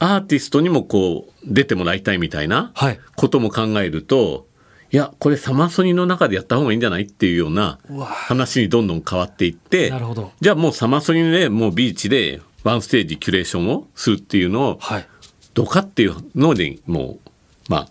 [0.00, 3.00] アーティストにもこう出てもらいたいみたいなはい。
[3.14, 4.49] ことも考えるとい
[4.96, 7.78] やこれサマソニの中でやった方がいいんじゃないっていうような
[8.26, 10.32] 話にどんどん変わっていってなるほど。
[10.40, 15.06] じゃあもうサマソニでもうビーチでワンステージキュレーションをするっていうのをはい。
[15.52, 17.30] どうかっていうのでもう
[17.68, 17.88] まあ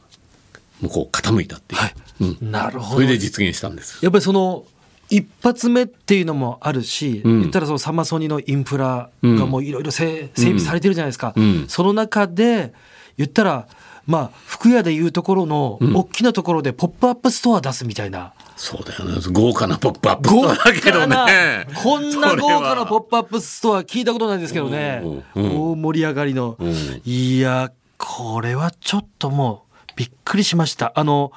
[0.82, 1.94] 向こう傾いたっていう、はい。
[2.22, 2.96] うん、なるほど。
[2.96, 4.04] それで実現したんです。
[4.04, 4.66] やっぱりその
[5.10, 12.74] 一発目っていうのもあるし、うん言ったらそのサマソニのインフラがもういろいろ整整備されてるじゃないですか、うんその中で
[13.18, 13.68] 言ったら
[14.10, 19.22] まあ服屋でいうところの大きなところでポップアップストア出すみたいな、そうだよね。
[19.32, 21.68] 豪華なポップアップ豪だけどね。
[21.84, 27.02] こんな豪華なポッップアップストア聞いたことないですけどね、うんうん大盛り上がりの、うん。
[27.06, 30.92] いやこれはちょっともうびっくりしました。
[30.96, 31.32] あの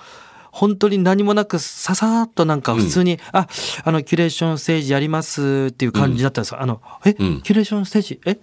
[0.50, 3.48] 本当に何もなくささっとなんか普通に、あ
[3.84, 7.42] あのキュレーションステージやりますっていう感じだったんですよ、あのえ、うん。
[7.42, 8.20] キュレーションステージ？
[8.26, 8.38] え？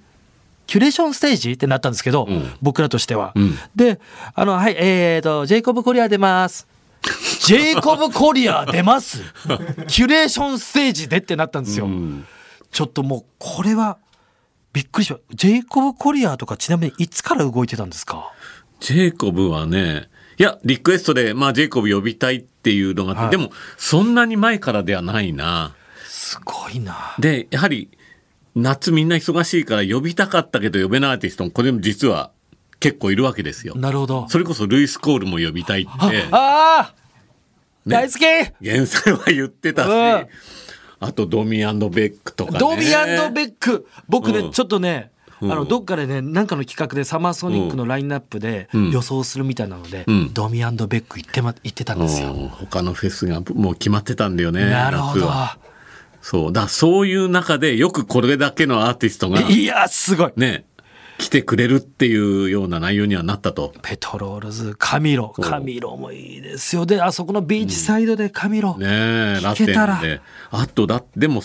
[0.69, 2.53] キュレーションステージってなったんですけど、うん。
[2.61, 3.55] 僕らとしては、うん。
[3.75, 3.99] で
[4.35, 6.67] あのはいえー、とジェイコブ・コリア出ます。
[7.41, 9.23] ジェイコブ・コリア出ます。
[9.87, 12.23] キュレーションステージでってなったんですよ、うん。
[12.71, 13.97] ちょっともうこれは
[14.71, 18.31] びっくりしましたジェイコブ・コリアとかちなみにいつから動いてたんですか？
[18.79, 23.31] ジェイコブはねいやリクエストで、まあ、ジェイコブ呼びたいっていうのがあって、はい。
[23.31, 25.73] でもそんなに前からではないな。
[26.05, 27.15] すごいな。
[27.17, 27.89] でやはり
[28.55, 32.31] 夏みんな忙しいから呼びたかったけど呼べないアーティストもこれも実は
[32.79, 33.75] 結構いるわけですよ。
[33.75, 34.27] なるほど。
[34.29, 35.89] それこそルイス・コールも呼びたいって。
[36.31, 36.95] ああ、
[37.85, 37.95] ね。
[37.95, 38.25] 大好き。
[38.65, 40.27] 原作は言ってたし、うん。
[41.01, 42.59] あとドミーベックとかね。
[42.59, 43.87] ドビーベック。
[44.07, 44.51] 僕ね、うん。
[44.51, 48.91] ちょっとねあのどっかでねなんかの企画でサマーソニックのラインナップでうん。
[48.91, 50.33] 予想するみたいなので、うん。
[50.33, 52.33] ドミベック行って,、ま、行ってたんですよ。
[52.33, 52.47] うん。
[52.47, 55.29] 他のフェスがもう決まってたんだよねなるほど
[56.21, 56.53] そう。
[56.53, 60.33] だそういう中でよくこれだけのアーティストがいやすごい。
[60.35, 60.65] ね
[61.17, 63.73] 来てくれるっていうような内容にはなったと。
[63.81, 65.29] ペトロールズカミロ。
[65.29, 66.85] カミロもいいですよ。
[66.85, 70.21] であそこのビーチサイドでカミロ、ねえラテンで。
[70.49, 71.41] あとだでも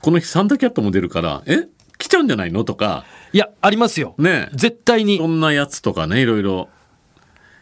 [0.00, 1.68] この日サンダーキャットも出るからえ？
[1.98, 2.64] 来ちゃうんじゃないの？
[2.64, 3.04] とか。
[3.32, 4.56] いやありますよ、ねえ。
[4.56, 5.18] 絶対に。
[5.18, 6.68] そんなやつとかねいろいろ。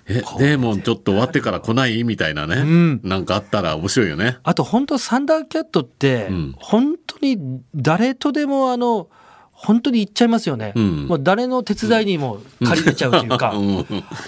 [0.09, 2.05] えデーモンちょっと終わってから来ない？
[2.05, 3.01] みたいなね、ん。
[3.03, 4.39] なんかあったら面白いよね。
[4.45, 6.55] あと本当サンダーキャットって、ん。
[6.59, 9.09] 本当に誰とでもあの
[9.51, 11.07] 本当に行っちゃいますよね、うん。
[11.09, 13.87] もう誰の手伝いにも借りれちゃうというか、うん。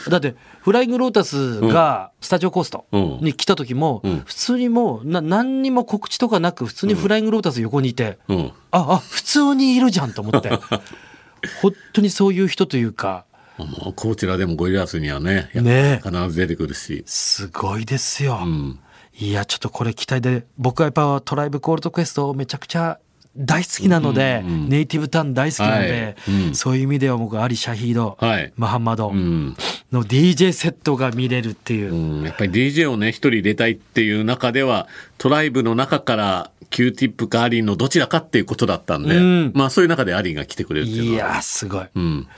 [0.09, 3.19] だってフライングロータスがスタジオコーストうん。
[3.21, 4.19] に来た時も、うん。
[4.21, 8.53] 普通にもうな何にも告知とかなく普通にフライングロータス横にいて、うん。
[8.71, 10.51] ああ普通にいるじゃんと思って。
[11.63, 13.25] 本当にそういう人というか
[13.65, 16.01] もうこちらでもゴリラスにはねね。
[16.03, 17.03] ぱ必ず出てくるし。
[17.07, 18.41] すごいですよ。
[18.43, 18.79] うん。
[19.19, 23.01] いやちょっとこれ期待で僕はやっぱトライブコールドクエストめちゃくちゃ
[23.37, 26.47] 大好きなので、うんうんネイティブターン大好きなので、はい。
[26.49, 26.55] うん。
[26.55, 28.53] そういう意味では僕アリ・シャヒード、はい。
[28.57, 29.57] マハンマドうん。
[29.93, 39.53] の DJ セットが見れるっていう、うん、やっぱり DJ をね、一人入れたいっていう中では、トライブの中から Q ティップかアリーのどちらかっていうことだったんで、うん。
[39.55, 41.37] まあそういう中でアリーが来てくれるっていういのは。
[41.37, 41.87] やすごい。
[41.95, 42.29] うん。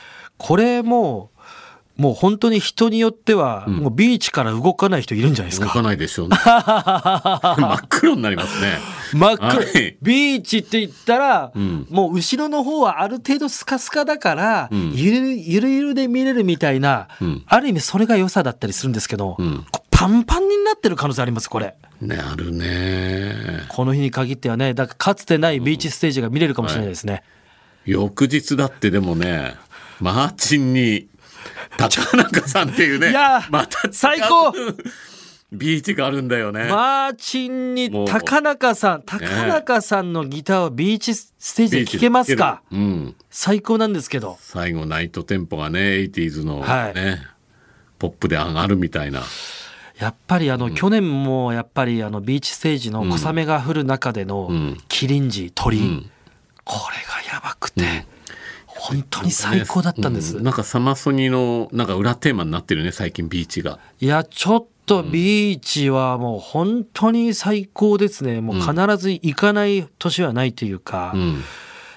[0.41, 1.41] これもう
[2.01, 5.67] もう本当に人によっては、もうビーチから動かない人いるんじゃないですか。
[5.67, 6.37] 動かないでしょうね。
[6.41, 8.79] 真っ黒になりますね。
[9.13, 9.99] 真っ黒、はい。
[10.01, 11.87] ビーチって言ったら、ん。
[11.91, 14.93] もう後ろの方はある程度スカスカだから、ん。
[14.95, 17.43] ゆるゆるゆるで見れるみたいな、ん。
[17.45, 19.37] ある意味それが良さだったりするんですけど、
[19.91, 21.75] パンパンになってる可能性ありますこれ。
[22.01, 23.67] ね、あるね。
[23.69, 27.25] この日に限ってはねだからかつてないビーチステージが見れるかもしれないですね、
[27.85, 29.55] 翌日だってでもね、
[30.01, 31.09] マーチンに、
[31.77, 34.53] 高中さんっていうね、いやまた最高。
[35.53, 36.69] ビーチがあるんだよね。
[36.69, 42.63] マーチンに高中さん高中さんのギターをビーチステージで聴けますか？
[42.71, 43.17] うん。
[43.31, 44.39] 最高なんですけど。
[44.41, 46.95] 最後ナイトテンポがね 80s のね、はい。
[47.99, 49.23] ポップで上がるみたいな。
[49.99, 54.79] やっぱりあの、去年もやっぱりあのビーチステージの小雨が降る中でのん。
[54.89, 56.11] キリンジ鳥、ん。
[56.65, 58.07] これがやばくて、
[58.81, 63.79] 本当に最高だったんです、うなんかサマソニのなんか裏テーマになってるね最近ビーチが。
[64.01, 68.41] いやちょっとビーチはもう本当に最高ですね。
[68.41, 71.45] もう必ず行かない年はないというか、うん。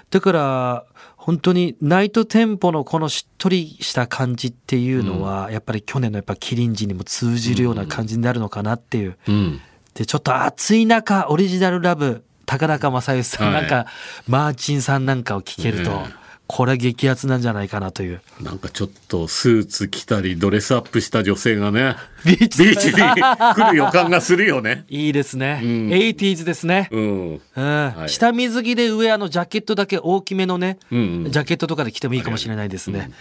[0.10, 9.18] だから本当にナイトテンポのこのしっとりした感じっていうのは、やっぱり去年のやっぱキリンジにも通じるような感じになるのかなっていう。
[9.28, 9.62] うん。
[9.94, 13.86] でちょっと暑い中オリジナルラブ高中正義さん、はいなんか
[14.28, 18.22] マーチンさんなんかを聞けると、ねこれ激アツなんじゃないかなという。
[18.42, 24.86] なんかちょっとスーツ着たりドレスアップした女性がねビーチビーチに来る予感がするよね。
[24.90, 25.90] いいですね、ん。
[25.90, 27.30] 80s ですね、うん。
[27.32, 27.94] うん。
[28.06, 28.10] い。
[28.10, 31.00] 下水着で上あのジャケットだけ大きめのね、うん。
[31.26, 33.12] うんジャケットとかで着てもいいかもしれないですね、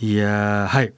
[0.00, 0.92] いやーはい。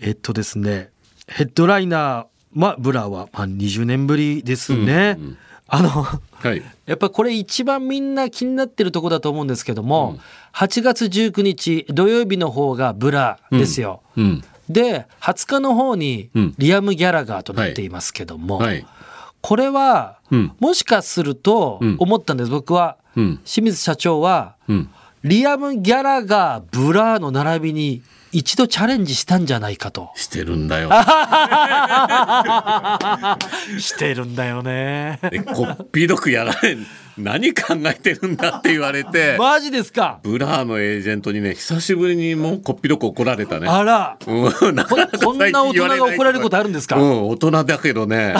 [0.00, 0.90] えっとですね
[1.28, 5.38] ヘッドライナー、まあ、ブラは、まあ、20年ぶりですね、うんうん
[5.72, 6.62] あのはい。
[6.86, 10.18] やっぱこれ一番みんな気になってるとこだと思うんですけども、
[10.52, 14.02] 8月19日土曜日の方がブラですよ。
[14.16, 14.44] うん。
[14.68, 16.54] で20日の方にうん。
[16.58, 18.84] リアム・ギャラガーとなっていますけども、はい。
[19.40, 20.52] これはうん。
[20.58, 21.96] もしかするとうん。
[21.98, 22.96] 思ったんです僕は。
[23.16, 23.40] うん。
[23.44, 24.90] 清水社長はうん。
[25.22, 30.10] リアム・ギャラガーブラーの並びに一度チャレンジしたんじゃないかと。
[30.14, 30.88] してるんだよ。
[33.80, 35.18] してるんだよね。
[35.30, 36.86] でこっぴどくやられん
[37.18, 39.36] 何考えてるんだって言われて。
[39.40, 40.20] マジですか。
[40.22, 43.68] ブラーのエージェントにね久しぶりにもうこっぴどく怒られたね。
[43.68, 44.16] あら。
[44.26, 46.96] うんなかなかこんな大人が怒られることあるんですか。
[46.96, 48.36] うん、大人だけどね。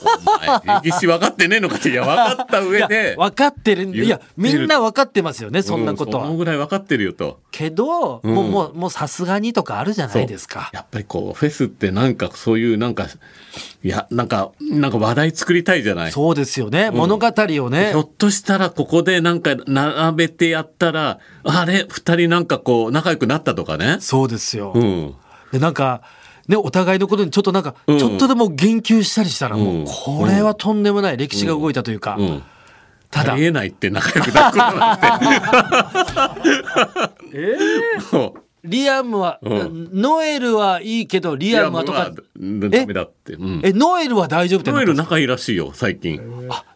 [0.00, 3.14] お前、歴史分かってねえのかって、いや、分かった上で。
[3.16, 7.40] 分かってるんでいやみんな分かってますよねそんなことは、うそのぐらい分かってるよと。
[7.50, 13.06] けど、うんもうもうもうさすがにとかあるじゃないですかやっぱりこう、フェスってなんかそういうなんか、
[13.82, 16.12] いや、なんか、なんか話題作りたいじゃない。
[16.12, 23.98] そうですよね、物語をねひょっとしたらここでなんか並べてやったら、あれ、二人なんかこう、仲良くなったとかね。
[24.00, 25.14] そうですよ、うん。
[25.52, 26.02] でなんか
[26.48, 32.42] ねお互いのことにちょっとなんか、うんちょっとでも言及したりしたらもう、うんこれはとんでもない歴史が動いたというか、うん。
[33.12, 33.34] ただ。
[33.34, 35.06] ありえないって仲良くなることなんて。
[37.34, 38.16] えー？
[38.18, 38.40] もう。
[38.64, 39.90] リアムは、うん。
[39.92, 42.10] ノエルはいいけどリアムはとか。
[42.10, 43.34] ダメだって。
[43.34, 43.60] うん。
[43.64, 46.20] えノエルは大丈夫ってなノエル仲いいらしいよ最近。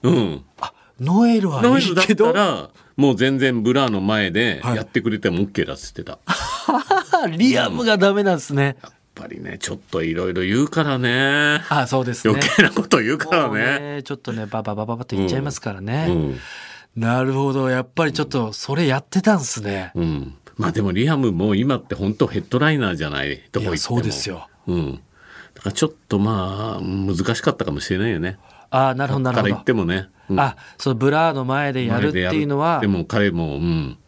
[0.02, 0.44] うん。
[0.60, 4.76] あノエルはノエルだっいいけどたらもう全然ブラの前ではい。
[4.76, 6.18] やってくれても OK だっつってた、や
[7.28, 8.76] っリアムがダメなんですね。
[9.16, 11.62] ぱりねちょっといろいろ言うからね。
[11.68, 12.34] あそうですね。
[12.34, 13.96] 余計なこと言うからね。
[13.96, 16.06] ねちょっとねバババババと言っちゃいますからね。
[16.08, 16.38] うん
[16.96, 17.68] なるほど。
[17.68, 19.92] やっぱりちょっとそれやってたんですね。
[19.94, 20.34] うん。
[20.56, 23.72] まあでもリアムも今って本当ヘッドライナーじゃないどこ行っても。
[23.72, 24.48] いやそうですよ。
[24.66, 25.02] うん。
[25.54, 28.38] だからちょっとまあ難しかったかもしれないよね。
[28.70, 29.44] あなるほどなるほど。
[29.44, 29.64] から言っ。
[29.64, 30.40] てもね、うん。
[30.40, 33.98] あそのブラーの前でやるっていうのはでも彼もうん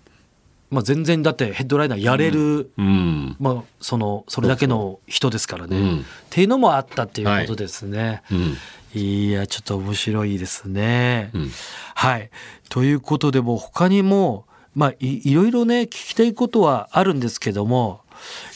[0.70, 3.36] まあ、全然だってヘッドライナーやれる、うん。
[3.40, 5.78] まあ、そのそれだけの人ですからね。
[5.78, 5.98] うん。
[6.00, 8.22] っていうのもあったっていうことですね。
[8.30, 8.56] うん。
[9.00, 11.30] い、やちょっと面白いですね。
[11.32, 11.50] うん。
[11.94, 12.30] はい。
[12.68, 18.02] ということでもう他にも、まあ、いいろいろね聞きたいことはあるんですけども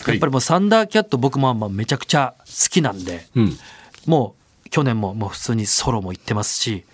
[0.07, 3.59] やっぱりもうサンダーキャット僕もまあめちゃくちゃ好きなんでうん。
[4.07, 6.85] もう去年ももう普通にソロも行ってますし、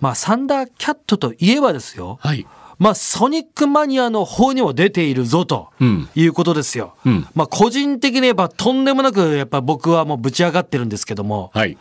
[0.00, 2.18] まあ、サンダーキャットといえばですよ。
[2.20, 2.46] はい
[2.78, 6.08] まあ、ソニックマニアの方にも出ているぞとうん。
[6.14, 6.94] いうことですよ。
[7.04, 7.26] うん。
[7.34, 11.76] まあ、個人的に言えばとんでもなくやっぱ僕はもうぶち上がってるんですけども、はい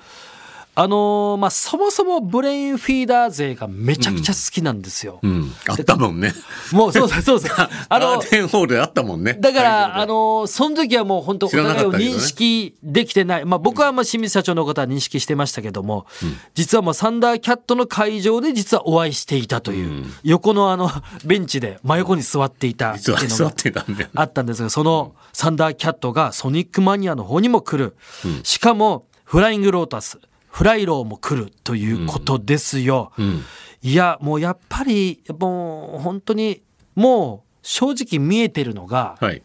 [0.79, 5.17] あのーまあ、そもそもブレインフィーダー勢がめちゃくちゃ好きなんですよ。
[5.23, 5.51] うん。
[5.67, 6.35] あったもんね。
[6.71, 7.49] もうそうそうそうそう。
[7.89, 9.33] あのガーデンホールであったもんね。
[9.39, 13.45] だから、あのーその時はもう本当お互いを認識できてない。
[13.45, 16.05] まあ僕はまあ清水社長のことは認識してましたけども、
[16.53, 20.91] 実はもうサンダーキャットの会場で実はお会いしていたという、横のあの
[21.25, 23.11] ベンチで真横に座っていたって
[24.13, 27.95] あったんですが、そのサンダーキャットがソニックマニアの方にも来る。
[28.43, 30.19] しかも、フライングロータス、
[30.57, 33.11] フライローも来るということですよ。
[33.19, 33.43] うん。
[33.83, 36.63] いや、もうやっぱり、もう本当に、
[36.95, 39.43] もう正直見えてるのが、はい。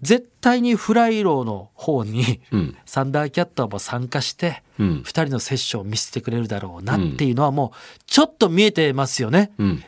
[0.00, 2.76] 絶対にフライローの方に、うん。
[2.86, 5.02] サンダーキャットも参加して、うん。
[5.04, 9.52] 二人のセッションを見せてくれるだろうなっていうのはもう、ちょっと見えてますよね。
[9.58, 9.84] うん。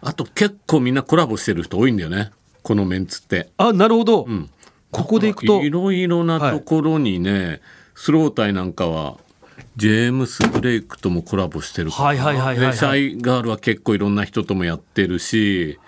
[0.00, 2.30] あと結構みんなコラボしてる人多いんだよね。
[2.62, 3.50] このメンツって。
[3.56, 4.20] あ、なるほど。
[4.26, 4.48] ん。
[4.92, 7.60] ここでいくとい、ろいろなところにね、
[7.96, 9.18] スロータイなんかは
[9.78, 12.04] ジェームス・ブレイクともコラボしてるから。
[12.06, 12.72] はいはいはいはいはい。
[12.72, 15.78] でシャイガールは結構いろんな人ともやってるし、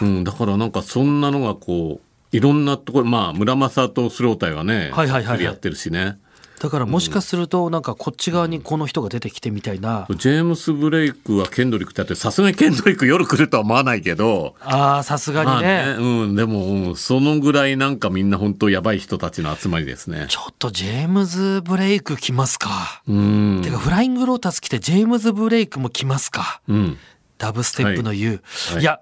[0.00, 5.42] うん、だからなんかそんなのがこういろんなところまあ村正とスロータイはね、はいはいはいはい。
[5.42, 6.20] やってるしね
[6.66, 14.56] だからもしかするとなんかこっち側にこの人が出てきてみたいな、ジェームス・ブレイクはケンドリックってあってさすがにケンドリック夜来るとは思わないけど。
[14.60, 20.26] ああさすがまあにね,、ね、うん、でも、うんそのぐらいなんかみんな本当やばい人たちの集まりですね。
[20.28, 23.60] ちょっとジェームズ・ブレイク来ますか、うん。
[23.62, 26.60] てかフライングロータス来てジェームズ・ブレイクも来ますか。
[26.68, 26.98] うん。
[27.38, 28.40] ダブステップの U、
[28.72, 28.80] はい。
[28.80, 29.00] い、や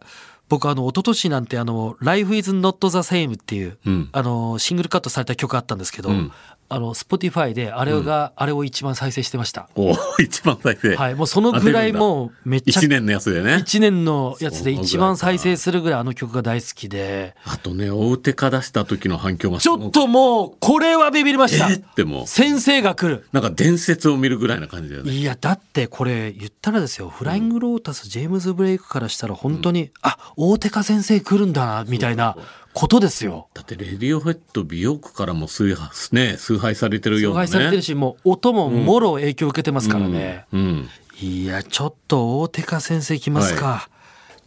[0.49, 4.09] 僕あの一昨年なんてあの「Life is not the same」っていう、うん。
[4.13, 6.33] あのシングルカットされた曲あったんですけど、うん
[6.69, 9.69] あの Spotify であれが、あれを一番再生してました。
[9.77, 10.97] お 一番再生。
[10.97, 13.57] はいもうそのぐらいもうめっちゃ1年のやつでね。
[13.57, 17.35] 1年のやつで一番再生するぐらいあの曲が大好きで。
[17.45, 21.69] あとね、大手化出した時の反響がちょっともうこれはビビりました。
[21.71, 22.27] えーってもう。
[22.27, 23.27] 先生が来る。
[23.33, 25.13] なんか伝説を見るぐらいな感じだよね。
[25.13, 27.09] いやだってこれ言ったらですよ。
[27.09, 32.37] フライングロータスジェームズ・ブレイクからしたら本当に、あ大手家先生来るんだなみたいな
[32.75, 33.49] ことですよ。
[33.55, 37.47] だってレディオヘッド美容区からも崇拝,、ね、崇拝されてるようなね。
[37.47, 40.61] 崇拝されてるしもう音ももろ影響を受けてますからね、うん。
[40.61, 40.89] うん
[41.21, 43.89] いやちょっと大手家先生来ますか、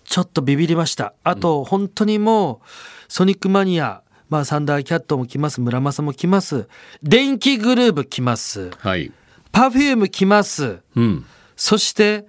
[0.03, 2.59] ちょっとビビりましたあと本当にもう
[3.07, 6.67] ソニックマニアまあサンダーキャットも来ますムラマサも来ます
[7.03, 9.11] 電気グルーヴ来ますはい。
[9.51, 11.25] パフューム来ますうん。
[11.55, 12.25] そして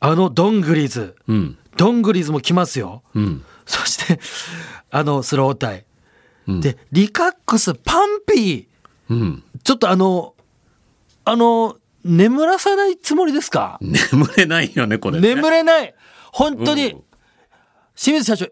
[0.00, 1.58] あのドングリズうん。
[1.76, 3.44] ドングリズも来ますようん。
[3.66, 4.18] そして
[4.92, 5.84] あのスロータイ、
[6.46, 6.60] うん。
[6.60, 9.12] でリカックスパンピー。
[9.12, 9.42] うん。
[9.64, 10.34] ちょっとあの
[11.24, 13.78] あの眠らさないつもりですか？
[13.80, 15.34] 眠れないよね、これ、ね。
[15.34, 15.94] 眠れない。
[16.32, 17.02] 本当に、うん。
[17.96, 18.46] 清水社長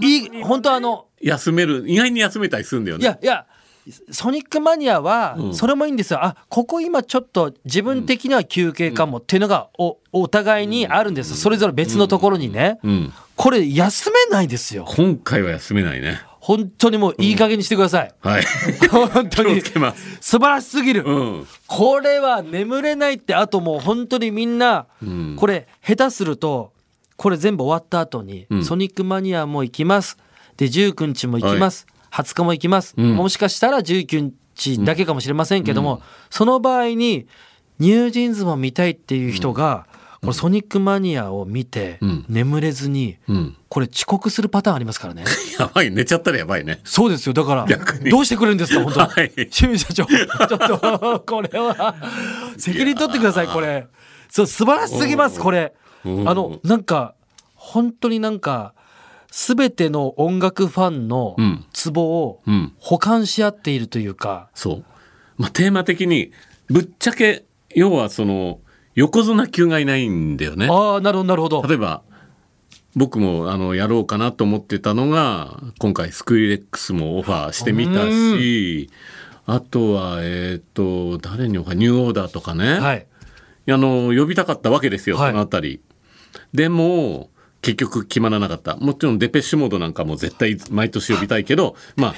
[0.00, 3.02] い本当あの休める、意外に休めたりするんだよね。
[3.02, 3.46] いやいや
[4.10, 5.54] ソニックマニアはうん。
[5.54, 13.12] それもいいんですよ、あここ今ちょっと自分的には休憩かもっていうのがおお互いにあるんですそれぞれ別のところにね、うん。
[13.36, 14.86] これ休めないですよ。
[14.88, 16.20] 今回は休めないね。
[16.40, 18.44] 本当にもういい加減にしてください、はい。
[18.90, 19.60] 本当に。
[20.20, 21.46] 素晴らしすぎる、うん。
[21.66, 25.36] これは眠れないってあともう本当にみんな、ん。
[25.36, 26.72] これ下手すると
[27.16, 28.64] これ全部終わった後に、うん。
[28.64, 30.16] ソニックマニアも行きます。
[30.56, 33.14] で19日も行きます、20日も行きます、ん。
[33.14, 37.26] もしかしたら19日だけかもしれませんけども、その場合に
[37.78, 39.86] ニュージーンズも見たいっていう人が、
[40.22, 42.24] これソニックマニアを見て、うん。
[42.28, 43.56] 眠れずに、うん。
[43.68, 45.24] これ遅刻するパターンありますからね。
[45.58, 46.80] やばい、寝ちゃったらやばいね。
[46.84, 47.34] そうですよ。
[47.34, 48.10] だから逆に。
[48.10, 48.82] どうしてくれるんですか？
[48.82, 49.30] 本当、はい。
[49.50, 50.06] 清水社長。
[50.06, 51.94] ちょっとこれは。
[52.56, 53.86] 責任取ってくださいこれ。
[54.30, 55.74] そう素晴らしすぎますこれ。
[56.04, 56.28] うん。
[56.28, 57.14] あのなんか
[57.54, 58.74] 本当になんか
[59.36, 64.84] 全ての音楽ファンのうんツボをうん補完し合っているというか、そう。
[65.36, 66.32] まあ、テーマ的に、
[66.68, 68.60] ぶっちゃけ、要はその、
[68.94, 70.68] 横綱級がいないんだよね。
[70.70, 72.02] ああなるほどなるほど例えば、
[72.94, 78.88] 僕もあのやろうかなと思ってたのが、今回スクリレックスもオファーしてみたし、
[79.44, 82.80] あとは、えっ、と、誰にオファーニューオーダーとかね。
[82.80, 83.06] はい
[83.68, 85.80] あの、呼びたかったわけですよ、はいそのあたり。
[86.54, 87.30] でも、
[87.66, 88.76] 結局決まらなかった。
[88.76, 92.14] もちろんデペッシュモードなんかも絶対毎年呼びたいけど、まあ、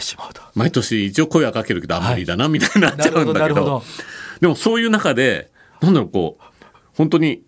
[0.55, 3.83] 毎年一応声はかけるけどあんまりだな、みたいになっちゃうんだけど。
[4.43, 6.45] でもそういう中でなんだろうこう
[6.95, 7.43] 本当に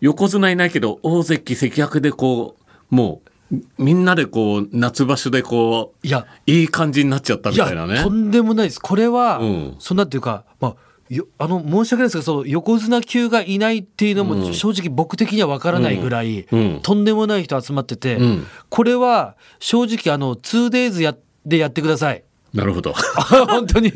[0.00, 2.56] 横綱いないけど大関関役でこ
[2.90, 3.22] うも
[3.52, 6.26] うみんなでこう夏場所でこういや。
[6.46, 7.94] いい感じになっちゃったみいたいなね。
[7.94, 8.10] やと。
[8.10, 8.80] んでもないです。
[8.80, 9.76] これは、うん。
[9.78, 10.76] そんなっていうかまあよ
[11.38, 14.40] あの申し訳ないですけどその横綱級がいないっていうのうん。
[14.40, 16.80] も正直僕的には分からないぐらい、うん。
[16.82, 18.46] とんでもない人集まってて、うん。
[18.68, 22.22] これは正直あの 2days やでやってください。
[22.52, 22.92] なるほど。
[23.48, 23.92] 本当に。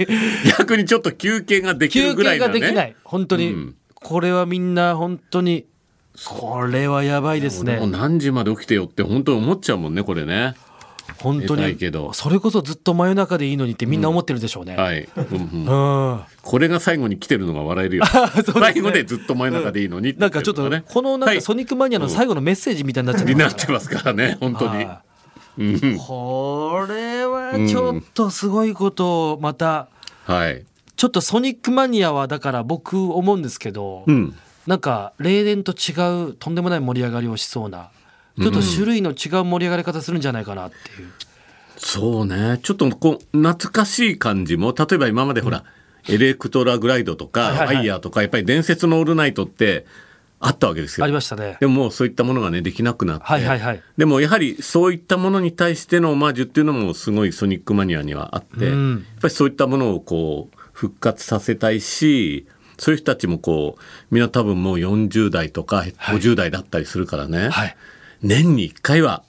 [0.58, 2.52] 逆にちょっと休憩ができる休憩ぐらいなね。
[2.54, 2.96] ができない。
[3.04, 3.74] 本当に、うん。
[3.94, 5.66] これはみんな本当に
[6.26, 7.80] これはやばいですね。
[7.86, 10.54] 何時まで起きてよって本当に思っちゃうもんねこれね。
[11.18, 15.08] 本当にけどそれこそずっと真夜中でいいのにってみんな思ってるでしょうね、はい。
[15.16, 18.04] うんうんうんこれが最後に来てるのが笑えるよ。
[18.04, 18.10] ね
[18.52, 20.82] 最後でずっと真夜中でいいのにってなんかちょっとね。
[20.86, 24.86] このなんはいかソニックマニアの最後のメッセージみたいになっちゃってってますからね、本当に。
[25.98, 29.88] これはちょっとすごいことをまた
[30.24, 30.64] はい。
[30.96, 34.34] ちょっとソニックマニアはだから僕思うんですけど、うん。
[34.66, 37.90] なんか例年と違うとんでもない盛り上がりをしそうな
[38.40, 41.08] ちょっと種類の違う盛り上がり方するんじゃないかなっていう、
[41.76, 42.60] そうね。
[42.62, 45.64] ちょっとこう、懐かしい感じも、例えば今までほら、
[46.08, 47.66] エレクトラグライドとか、はいはいはい。
[47.66, 49.84] ファイヤーとか、やっぱり伝説のオールナイトって
[50.40, 51.04] あったわけですよ。
[51.04, 51.12] あり。
[51.12, 51.56] ましたね。
[51.60, 53.24] でももうそういったものがね、できなくなって。
[53.24, 53.82] はいはいはい。
[53.96, 58.90] でもやはりそういったものに対してのオマージュっていうのもすごいソニックマニアにはあって、うん。
[58.92, 62.46] やっぱりそういったものをこう復活させたいし
[62.78, 67.76] そういう人たちもこうみんな多分もう40代とか50代だったりするからね、はい
[68.22, 69.22] 年に1回は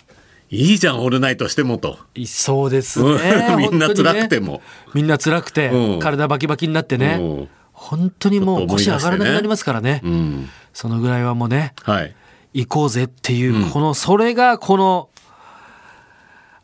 [0.50, 3.10] いいじゃんオールナイトしてもと、いそうですね。
[3.52, 3.58] うん。
[3.58, 4.62] みんな辛くても、
[4.94, 6.00] みんな辛くて、うん。
[6.00, 7.50] 体バキバキになってね、うん。
[7.72, 10.02] 本当にもう腰上がらなくなりますからね。
[10.04, 12.16] うん、そのぐらいはもうねはい。
[12.54, 13.70] 行こうぜっていう、うん。
[13.72, 15.10] このそれがこの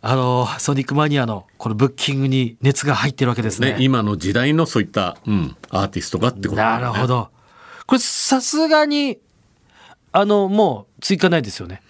[0.01, 3.73] あのソニックマニアのこのブッキングに熱が入ってるわけですね。
[3.73, 7.30] ね今の時代のそういった、うん、アーティストがってことなるほど。
[7.88, 9.17] これさすがに
[10.11, 11.82] あのもう追加ないですよね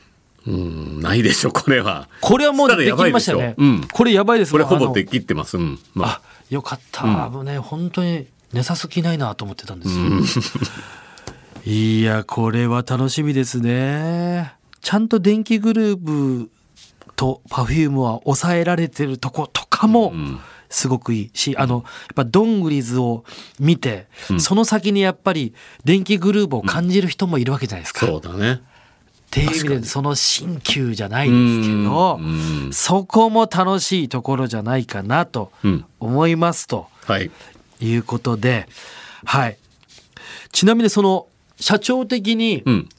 [0.47, 2.07] うんないでしょこれは。
[2.21, 3.87] これはもうできましたよね、うん。
[3.91, 5.57] これやばいですこれほぼできってます。
[5.57, 5.79] うん。
[5.93, 6.09] まあ。
[6.09, 9.99] あよかった、もうね本当に寝さす気ないなと思ってたんです。
[9.99, 10.05] よ、
[11.71, 14.53] いやこれは楽しみですね。
[14.81, 16.49] ちゃんと電気グループ
[17.15, 20.13] とパフュームは抑えられてるとことかも
[20.69, 21.83] すごくいいし、あのやっ
[22.15, 23.23] ぱドングリズを
[23.59, 24.07] 見て、
[24.39, 28.07] その先にやっぱり電気グループを感じる人もいるわけじゃないですか。
[28.07, 28.61] そうだね
[29.29, 32.73] っていう意味でその新旧じゃないですけどうんうん。
[32.73, 37.29] そこも楽しいところじゃないかなとうん思いますとはい。
[37.79, 38.67] いうことで、
[39.23, 39.57] はい。
[40.51, 41.27] ちなみにその
[41.59, 42.89] 社長的にうん。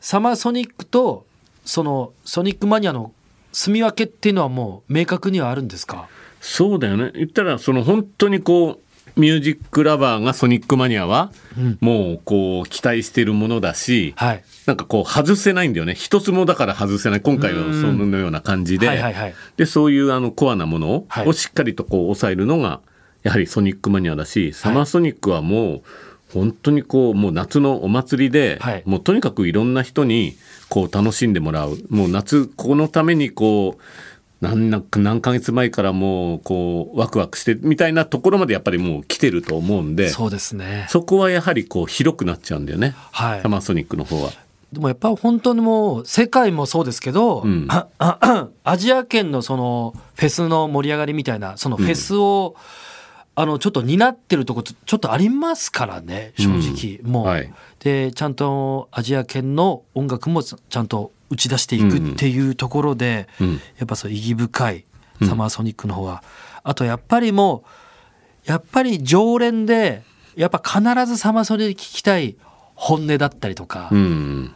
[0.00, 1.24] サマーソニックと
[1.64, 3.12] そのソニックマニアの
[3.52, 6.08] 住み分けっていうのはもう明確にはあるんですか？
[6.40, 7.10] そうだよね。
[7.14, 8.78] 言ったらその本当にこう
[9.16, 11.78] ミュージックラバーがソニックマニアはうん。
[11.80, 14.44] もうこう期待してるものだし、はい。
[14.66, 15.94] なんかこう外せないんだよね。
[15.94, 19.34] 一つもだから外せない今回はそのような感じで、はいはいはい。
[19.56, 21.34] でそういうあのコアなものを,、はい。
[21.34, 22.80] しっかりとこう抑えるのが
[23.22, 25.82] やはりソニックマニアだしサマーソニックはもう
[26.32, 28.82] 本当にこうもう夏のお祭りで、はい。
[28.84, 30.36] もうとにかくいろんな人に
[30.68, 31.78] こう楽しんでもらう。
[31.88, 33.82] もう夏このためにこう
[34.40, 40.88] 何な何ヶ月前からもうこうワクワクしてみたいなところまでやっぱりもう来てると思うんでそそうですね。
[41.06, 43.48] こはやはりこう広くなっちゃうんだよね、はいサ。
[43.48, 44.30] マーソニックの方は。
[44.72, 52.56] でもやっぱ本当にもう世界もそうですけど、うんアジア圏のそのフェスの盛り上がりみたいなそのフェスを、
[53.36, 63.52] あのちょっと担ってるとこちょっとありますからね正直、もう、はいでちゃんとアジア圏の音楽もちゃんと打ち出していくっていうところで、うん。
[63.78, 64.84] やっぱそう意義深い
[65.26, 66.22] サマーソニックの方は、
[66.62, 67.64] あとやっぱりも
[68.46, 70.02] うやっぱり常連で
[70.36, 72.36] やっぱ必ずサマーソニック聞きたい
[72.74, 74.52] 本音だったりとか、うん。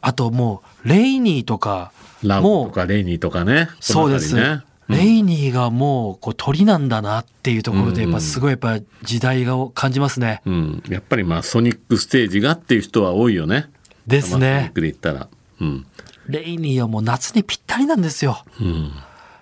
[0.00, 1.92] あともうレイニーとか
[2.22, 4.62] もうとかレイニーとかねそうです、ね。
[4.88, 8.10] レイニーがもうこう鳥なんだなっていうところでうん。
[8.10, 10.42] やっぱすごいやっぱ時代を感じますね。
[10.46, 13.70] うん、やっぱりまあソニックステージがっていう人は多いよね。
[14.06, 14.56] ですね。
[14.56, 15.28] ソニックで言ったら。
[15.60, 15.86] うん。
[16.28, 18.44] レイニーはもう夏にぴったりなんですよ。
[18.60, 18.92] うん。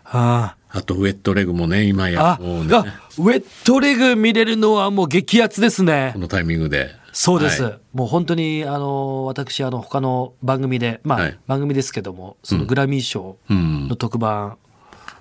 [0.05, 2.85] ああと、ウェットレグもね、今やあ、もうね、あ
[3.19, 6.19] ウェットレグ見れるのはもう激アツですねこ。
[6.21, 6.95] のタイミングで。
[7.13, 13.97] そうです、はいもう本当にあの私あの他の番組でまあ、はい番組ですけどもそのグラミー賞うんの。
[13.97, 14.57] 特番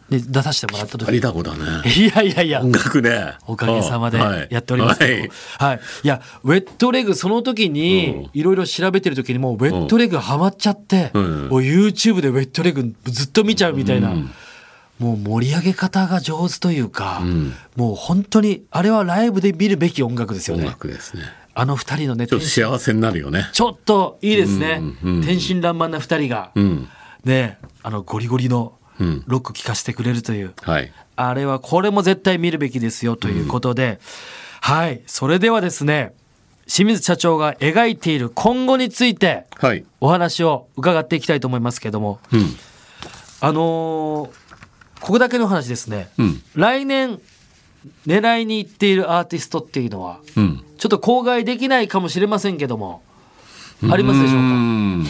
[0.10, 1.60] に出させてもらった時ありだこだね。
[1.86, 2.62] いやいやいや。
[2.62, 3.34] 音楽で。
[3.46, 4.48] おかげさまではい。
[4.50, 5.00] やっております。
[5.00, 5.12] けど、
[5.58, 5.78] ははい。
[5.78, 11.24] い、い、やウェットレグその時にいろいろ調べてる時にもうウェットレグハマっちゃって、うん。
[11.50, 14.30] もう YouTube でウェットレグずっと見ちゃうみたいな、うん。
[15.00, 17.54] もう盛り上げ方が上手というか、ん。
[17.76, 21.24] もう本当にあれはライブで見るべき音楽ですよ音ね楽ですね。
[21.54, 23.50] あの二人のねちょっと幸せになるよね。
[23.52, 26.88] ちょっといいですね、うんうん天真爛漫な二人が、うん。
[27.26, 30.92] ねあのゴリゴリのうんロック聴かせてくれるという、はい。
[31.16, 34.00] あれはこれも絶対見るべきですよということで、
[34.62, 36.14] はいそれではですね
[36.68, 39.86] 清水社長が描いている今後についてはい。
[40.02, 42.46] お話を伺っていきたいと思いますけどもうん。
[43.42, 44.32] あのー
[45.00, 46.42] ここだけの話ですね、うん。
[46.56, 47.20] 来年
[48.08, 50.64] 狙いに行っているアーティストっていうのはうん。
[50.78, 53.04] ちょっと口外できないかもしれませんけども
[53.90, 54.42] ありますでしょうか？
[54.42, 55.06] ん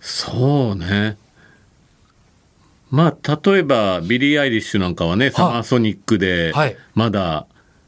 [0.00, 1.16] そうね。
[2.92, 7.46] まあ、例えば、ビリー・アイリッシュなんかはね、サマーソニックではい、まだ、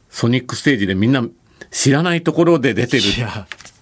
[0.09, 1.23] ソニックステージでみんな
[1.71, 3.03] 知らないところで出てる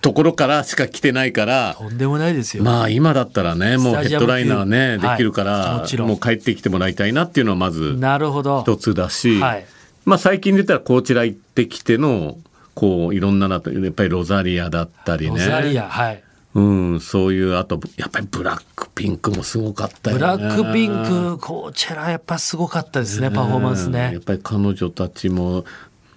[0.00, 8.62] ところからしか来てないから、とんでもないですよ、まあ今だったらね、もうヘッドライナーね、できるかはいらもう帰ってきてもらいたいなっていうのはまずなるほど。
[8.62, 9.66] 一つだし、はい。
[10.04, 12.36] まあ最近で言ったらこちら行ってきての、
[12.74, 15.38] こういろんななと、やっぱりロザリアだったりね。
[15.38, 16.22] ロザリアはい
[16.54, 20.20] うん、そういう、あと、やっぱりブラックピンクもすごかったよね。
[20.20, 25.64] ブラックピンクコーチェラやっぱすごかったですねパフォーマンスうんやねっぱり彼女たちも、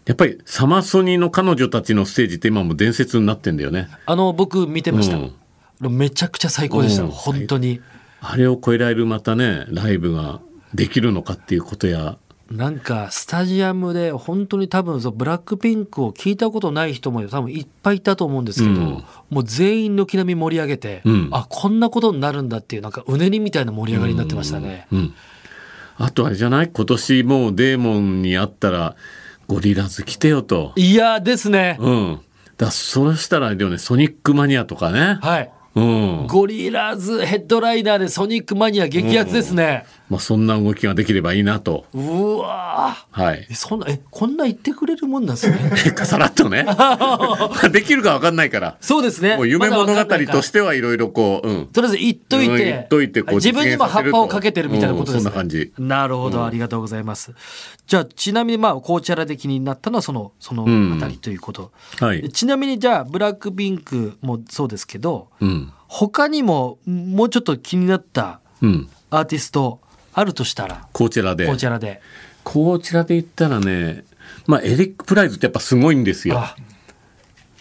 [0.06, 3.88] やっぱりサマソニの彼女たちのステージって今も伝説になってんだよね。
[4.06, 5.98] あの僕見てました、うん。
[5.98, 7.10] めちゃくちゃ最高でした、うん。
[7.10, 7.82] 本当に。
[8.20, 10.42] あれを超えられるまたね、ライブが
[10.74, 12.18] できるのかっていうことや、
[12.52, 25.14] なんかスタジアムで本当に多分そうブラックピンクを聞いたことない人も多分いっぱいいたと思うんですけど、うんもう全員軒並み盛り上げて、うんあこんなことになるんだっていうなんかうねりみたいな盛り上がりになってましたね、うん。
[25.98, 28.96] あとあれじゃない今年もうデーモンに会ったら、
[29.48, 30.74] ゴリラズ来てよと。
[30.76, 32.22] いやですね、うん。
[32.58, 35.18] だそうしたらあれだよね、ソニックマニアとかね。
[35.22, 36.28] はいうん。
[36.28, 41.86] ゴリラズヘッドライナーでソニックマニア激アツですね、まあそんな動きができればいいなと。
[41.94, 45.58] うわはいそんなえこんな言ってくれるもんなんですね？
[46.06, 46.66] さらっとね。
[47.72, 48.78] できるかわかんないから。
[48.80, 51.68] そうですねもう夢物語とししてはいろいろこう、うん。
[51.68, 57.34] とりあえず言っといて,、うん言っといてこう自分にも葉っぱをかけてるみたいなことですね、うんそんな感じなるほど、ありがとうございます
[57.88, 60.66] じゃあちなみにまあ紅茶ラで気になったのはそのその
[60.96, 62.30] あたりということ、はい。
[62.32, 65.65] ちなみにじゃあブラックピンクもそうですけどうん。
[65.88, 68.90] 他にももうちょっと気になったうん。
[69.10, 69.80] アーティスト
[70.14, 70.88] あるとしたら？
[70.92, 71.44] こちらで。
[71.44, 72.02] 紅茶ラで
[72.44, 74.04] こちらで言ったらね、
[74.46, 76.40] まあエリック・プライズってやっぱすごいんですよ。
[76.40, 76.56] あ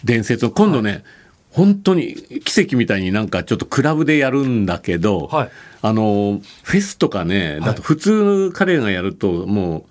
[0.03, 0.51] 伝説の。
[0.51, 1.03] 今度ね、
[1.51, 2.15] 本当に
[2.45, 5.49] 奇跡みたいになんかちょっとクラブでやるんだけど、はい
[5.81, 9.83] あの、フェスとかね、だと普通彼がやるともう、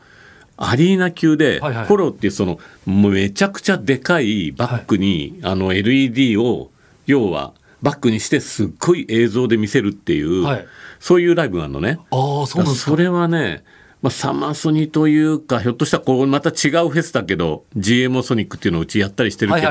[0.57, 6.70] アリーナ級で、はいはいフォローっていうその、めちゃくちゃでかいバックに、あの LED を、
[7.07, 7.53] 要は
[7.85, 10.66] バックにしてすっごい映像で見せるっていう、はい。
[11.01, 12.01] そういうライブがあるのね。
[12.11, 13.62] ああそうなんそれはね、
[14.01, 19.68] まあ、サマソニというか、ひょっとしたらこうまた違うフェスだけど、GMO ソニックっていうのをうちやったりしてるけど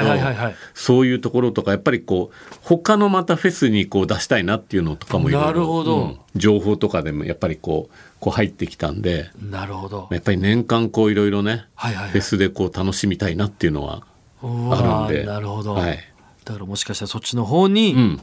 [0.76, 10.08] そういうところとか、やっぱりこう、他のまたフェスにこう出したいなっていうのとかもいろいろ情報とかでもやっぱりこう、こう入ってきたんで、なるほど。
[10.12, 12.12] やっぱり年間こういろいろね、はいはいはい。
[12.12, 14.04] フェスでこう楽しみたいなっていうのは
[14.42, 15.26] あるんで。
[15.26, 16.13] なるほど、はい。
[16.46, 18.22] だからもしかしたらそっちの方に、うん。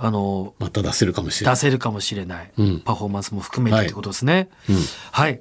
[0.00, 1.54] あのまた出せるかもしれない。
[1.56, 4.48] 出せるかもしれない、うんパフォーマンスも含めてはいってことですね。
[4.70, 4.76] うん
[5.10, 5.40] はい。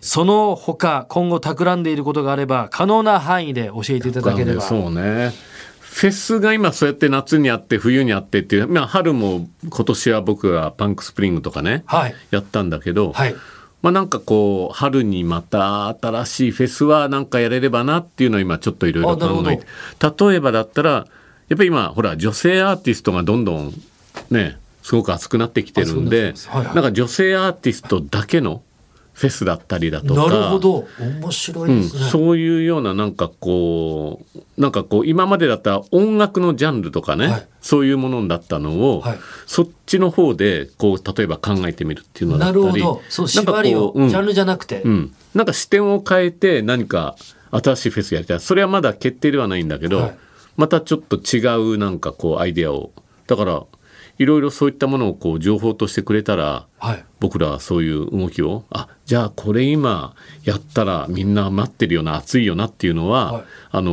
[0.00, 4.62] その他今後企んでいることがあれば可能な範囲で教えていただければ。
[4.62, 5.32] そうね。
[5.80, 13.34] フェスが今そうやって夏にあって冬にあってっていう、まあ春も今年は僕がパンクスプリングとかね、はいやったんだけど、はい。
[13.82, 19.66] まあなんかこう春にまた新しいフェスはなんかやれればなっていうのを今ちょっといろいろ考えて。
[20.28, 21.06] 例えばだったら
[21.48, 23.72] やっぱり今ほら女性アーティストがどんどん
[24.30, 28.62] ねすごく熱くなってきてるんでなんか女性アーティストだけの
[29.18, 30.28] フェスだったりだとか。
[30.28, 30.86] なるほど。
[31.00, 32.08] 面白いうん、ですね。
[32.08, 37.48] そういうようななんかこうなんかこう今までだったら音楽のジャンルとかね、はい。
[37.60, 39.18] そういうものだったのを、はい。
[39.44, 43.02] そっちの方でこう例えば考えてみるっていうのだなったりるほど。
[43.08, 44.08] そう縛りを、うん。
[44.08, 44.82] ジャンルじゃなくて。
[44.82, 47.16] うん、なんか視点を変えて何か
[47.50, 48.40] 新しいフェスやりたい。
[48.40, 50.18] それはまだ決定ではないんだけど、はい。
[50.56, 51.40] またちょっと違
[51.74, 52.92] うなんかこうアイデアを。
[53.26, 53.64] だから
[54.18, 57.04] いろいろそういったものをこう情報としてくれたらはい。
[57.20, 60.14] 僕らはそういう動きをあじゃあこれ今
[60.44, 63.44] やったらみんな待ってるよな熱いよなっていうのは、はい。
[63.70, 63.92] あの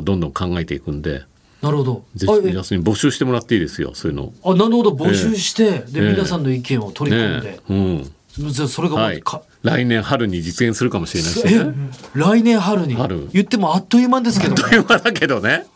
[0.00, 1.22] ーどんどん考えていくんで
[1.62, 2.04] なるほど。
[2.14, 4.32] ぜひ皆さんに募集してもらっていいですよそういうの。
[4.44, 4.90] あなるほど。
[4.90, 6.12] 募集して、でええ。
[6.12, 7.50] 皆さんの意見を取り込んで。
[7.52, 8.52] ね、うん。
[8.52, 9.22] じゃあそれがはい。
[9.22, 11.74] か、来年春に実現するかもしれないですね。
[12.14, 12.94] 来年春に。
[12.94, 13.28] 春。
[13.32, 15.66] 言ってもあっという間ですけどもという間だけどね。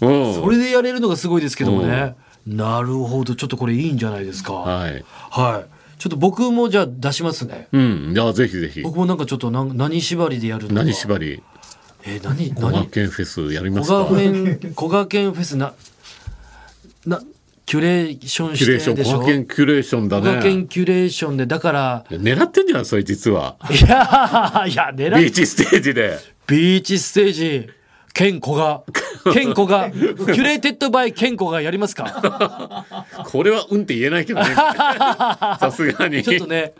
[0.00, 2.16] うん、それでやれるのがすごいですけどもね、
[2.46, 5.98] なるほどちょっとこれいいんじゃないですかはい、はい。
[5.98, 8.82] ちょっと僕もじゃあ出しますねうん、いやぜひぜひ。
[8.82, 11.42] 僕もなんかちょっとなん何縛りでやるのか何縛り？
[12.04, 12.54] えー何？
[12.54, 13.96] 小何学県フェスやりま小すか？
[14.76, 15.74] 小学園フェスな
[17.06, 17.20] な
[17.64, 20.66] キュレーションしキュレーションてでしょ小学県キュレーションだ小学園ね。
[20.68, 23.56] キュレーションでだから狙ってんじゃんそれ実は。
[23.70, 26.18] いやいや狙いビーチステージで。
[26.46, 27.70] ビーチステージ
[28.16, 28.82] 健子が
[29.34, 32.84] 健子がキュレーテッドバイ健子がやりますか？
[33.26, 34.46] これはうんって言えないけどね。
[35.60, 36.22] さすがに。
[36.22, 36.72] ちょっとね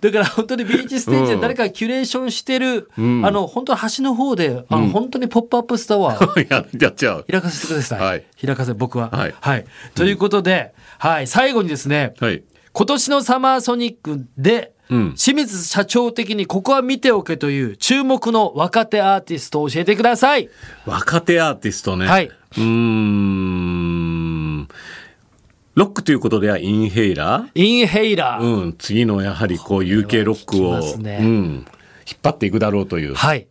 [0.00, 7.26] だから本当にビーチステージで誰かキュレーションしてる、んあの本当端の方であの、本当にポップアップスタワーややっちゃう。
[7.30, 8.00] 開かせてください。
[8.00, 9.10] はい開かせ僕は。
[9.10, 9.64] はい
[9.94, 12.42] ということで、はい、最後にですね、はい。
[12.72, 20.50] 今年のサマーソニックで、うん清水社長的にここは見ておけという注目の若手アーティストを教えてください。
[20.84, 22.06] 若手アーティストね。
[22.06, 24.68] はいうーん。
[25.74, 28.44] ロックということではインヘイラーインヘイラー。
[28.44, 31.64] うん、次のやはりこう UK ロックを、ねうん、引
[32.16, 33.14] っ張っていくだろうという。
[33.14, 33.46] はい。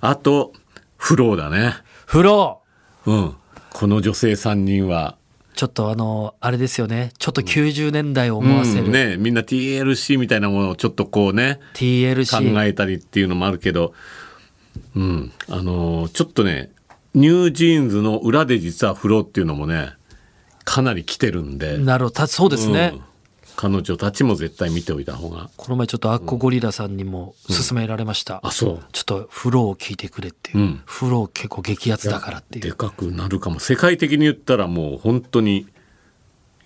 [0.00, 0.52] あと、
[0.98, 1.74] フローだね。
[2.04, 2.62] フロ
[3.06, 3.36] うん。
[3.72, 5.25] この女性3人は、ー。
[5.56, 7.12] ちょっとあの、あれですよね。
[7.18, 8.84] ちょっと90年代を思わせる。
[8.84, 12.64] うんね、みんな TLC みたいなものをちょっとこうね、考 TLC。
[12.64, 13.94] えたりっていうのもあるけど、
[14.94, 16.70] うん、あのーちょっとね、
[17.14, 19.94] ニュージーンズの裏で実はフローっていうのもね、
[20.64, 22.10] かなり来てるんで、なるほど。
[22.10, 22.92] たそうですね。
[22.94, 23.02] うん
[23.56, 25.50] 彼女たちも絶対見ておいた方が。
[25.56, 28.40] この前ちょっとアッコゴリラさんにも勧められました。
[28.42, 28.84] あ、そう。
[28.92, 30.58] ちょっとフローを聞いてくれっていう。
[30.58, 32.64] うんフロー結構激アツだからっていう。
[32.64, 35.66] でかくなるかも世界的に言ったらもう本当に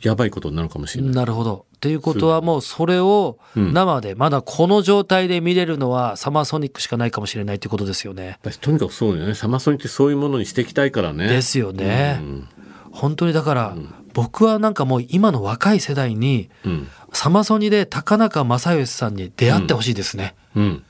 [0.02, 1.66] やばいことになるかもしれない、なるほど。
[1.76, 8.38] っていうことはもうそれをうん生でまだこの状態で見れるのはサマーソニックしかないかもしれないということですよね。
[8.42, 12.18] 私とにかくそうよねサマソニってそういうものにしていきたいからねですよね。
[12.20, 12.48] うん
[12.92, 13.76] 本当にだから
[14.12, 16.88] 僕はなんかもう今の若い世代にうん。
[17.12, 20.34] サマソニで高中正義さんに出会ってほしいですね。
[20.54, 20.84] うん。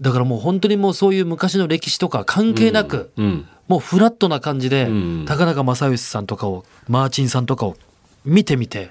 [0.00, 3.46] だからもう本当にもうそういう昔の歴史とか関係なく、うん。
[3.68, 5.24] もうフラットな感じで、うん。
[5.26, 7.76] 高中正義さんとかをマーチンさんとかを
[8.24, 8.90] 見てみて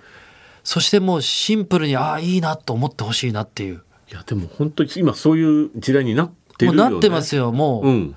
[0.64, 3.84] そしてもうシンプルにああいいなと思ってほしいなっていう。
[4.12, 6.84] いやでも本当に今そういう時代になってるよね。
[6.84, 8.16] もうなってますよもう、うん。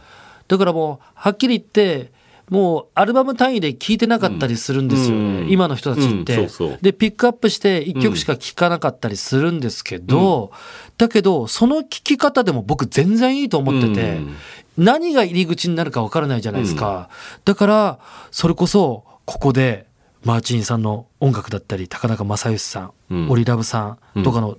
[0.49, 2.13] だからもうはっきり言って
[2.49, 5.51] もうアルバム単位で聴いてなかったりするんですよね、うん。
[5.51, 6.79] 今の人たちって、うんそうそう。
[6.81, 10.53] でピックアップして1曲しか聴かなかったりするんですけど、
[10.97, 14.37] だけどその聴き方でも僕全然いいと思ってて、うん。
[14.77, 17.09] 何が入り口になるか分からないじゃないですか、
[17.45, 17.99] だから
[18.31, 19.87] それこそここで
[20.23, 23.31] マーチンさんの音楽だったり高中正義さん、うん。
[23.31, 24.59] オリラブさんとかの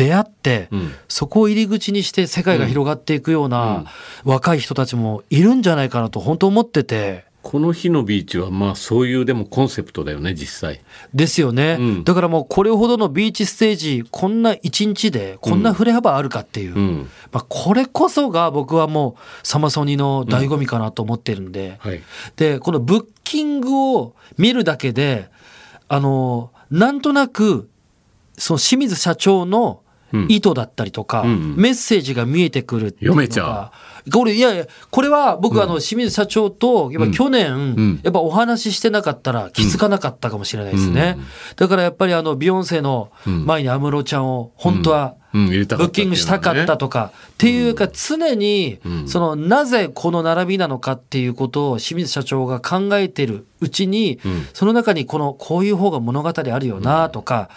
[0.00, 0.92] 出会って、うん。
[1.08, 3.84] そこを入り口にして世界が広がっていくような
[4.24, 7.28] 若い人たちもいるんじゃないかなと本当思ってて。
[7.42, 10.82] この日のビーチはまあそういうでもコンセプトだよね実際。
[11.14, 12.04] ですよね、うん。
[12.04, 17.08] だからもうこれほどのビーチステージこんな一日でこんな振れ幅あるかっていう、うん。
[17.32, 22.02] まあ、これこそが僕はもうサマソニの醍醐味かなと思ってるんで、はい。
[22.36, 25.30] でこのブッキングを見るだけで
[25.88, 27.68] あのなんとなく
[28.36, 29.89] その清水社長のうん
[30.28, 33.22] 意図だったりとか、うんメッセージが見えてくるっていうのが。
[33.22, 33.72] 読めちゃ
[34.12, 38.00] これいやいやこれは僕、あの清水社長とやっぱ去年、ん。
[38.02, 41.24] やっぱお話ししてなかったら気づかなかったかもしれないですね、うん。
[41.56, 49.08] だからやっぱりあのビヨンセの前に安室ちゃんを本当は、ブッキングしたかったとかっていうか常にうん。
[49.08, 54.46] そのなぜこの並びなのかっていうことを清水社長が考えてるうちにうん。
[54.54, 57.50] その中にこのこういう方が物語あるよなとか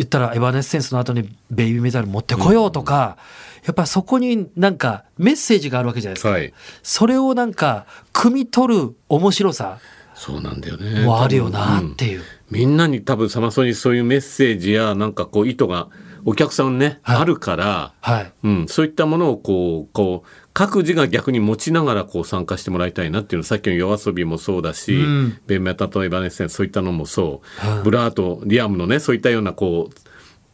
[0.00, 3.18] 言ったらエバネッセンスの後にベイビーメタル持ってこようとか
[3.66, 6.30] やっぱそこになんかメッセージがあるわけじゃないですか。
[6.30, 7.84] はいそれをなんか
[8.14, 9.78] 汲み取る面白さ
[10.14, 12.22] そうなんだよねもあるよなうんっていう。
[12.50, 15.88] みんなに多分サマソニそういうメッセージやなんかこう意図が
[16.24, 18.32] お客さんね、はいあるから、はい。
[18.44, 29.94] うん、そういったものをこうこう各自が逆に持ちながらこう参加してもらいたいなっていうのさっきの YOASOBIもそうだし、うんベビメタとエバネッセンスそういったのもそう、はいブラーとリアムのねそういったようなこう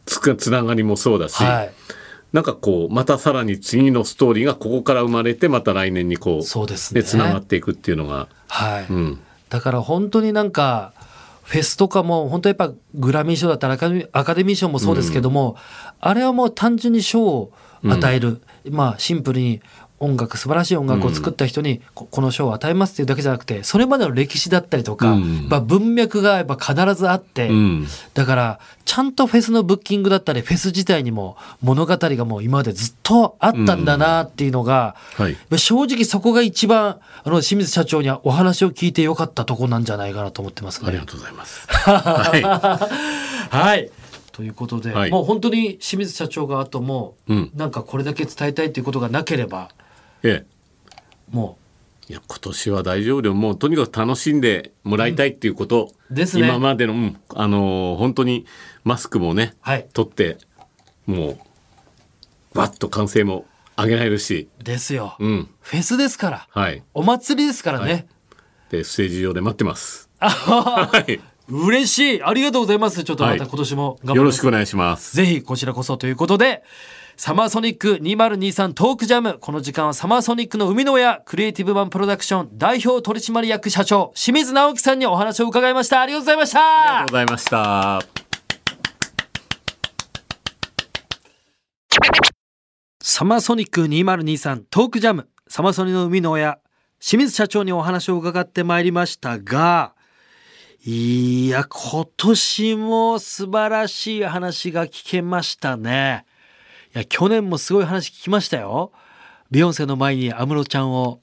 [0.05, 1.71] つくつながりもそうだし、はい。
[2.33, 10.93] なんかこうまたさらに次のストーリーがここから生まれてまた来年にこうそうですねつながっていくっていうのが、はい、うん、だから本当になんか
[11.47, 15.55] フェスとかも本当やっぱグラミー賞だったらアカデミー賞もそうですけども、
[16.01, 17.53] あれはもう単純に賞を
[17.85, 19.61] 与える、まあシンプルに
[19.99, 25.47] 音楽素晴らしい音楽を作った人にここの賞を与えますっていうだけじゃなくてそれまでの歴史だったりとか、うん。
[25.49, 27.87] まあ文脈がやっぱ必ずあって、うん。
[28.13, 35.37] だからちゃんとフェスのブッキングだったりフェス自体にも物語がもう今までずっとあったんだなっていうのが、はい。
[35.57, 40.89] 正直そこが一番あの清水社長にはお話を聞いてよかったとこなんじゃないかなと思ってますね。
[40.89, 41.05] ありが。
[41.05, 41.67] とうございます。
[41.89, 42.89] は
[43.49, 43.89] はい。
[44.31, 45.09] ということで、はい。
[45.09, 47.51] もう本当に清水社長があともう、うん。
[47.55, 49.69] なんかこれだけ伝えたいということがなければ
[50.23, 50.45] い、え。
[51.29, 51.57] も
[52.09, 56.47] え、いや今年は大丈夫でもうとにかく楽しんでもらいたいっていうこと、うですね。
[56.47, 58.45] 今までの、うんあのー本当に
[58.83, 59.87] マスクもねはい。
[59.93, 60.37] 取って
[61.05, 61.37] もう
[62.53, 63.45] バッと歓声も
[63.77, 65.49] 上げられるし、ですよ、うん。
[65.61, 66.47] フェスですから。
[66.49, 68.07] はい、お祭りですからね。
[68.69, 70.09] でステージ上で待ってます。
[70.19, 75.15] あはい、嬉しいありがとうございますちょっとまたはい今年も頑張りますよろしくお願いします。
[75.15, 76.63] ぜひこちらこそということで、
[77.15, 79.37] サマーソニック2023トークジャム。
[79.39, 86.01] この時間はサマーソニックの生みの親、クリエイティブマンプロダクション代表取締役社長、清水直樹さんにお話を伺いました。
[86.01, 88.01] ありがとうございましありがたとうございました。
[93.01, 95.27] サマーソニック2023トークジャム。
[95.47, 96.59] サマソニの生みの親、
[96.99, 99.95] 清水社長にお話を伺ってまいりましたが、
[100.85, 106.25] いや、今年も素晴らしい話が聞けましたね。
[106.95, 108.91] いや、去年もすごい話聞きましたよ。
[109.51, 111.19] ビヨンセの前に安室ちゃんを、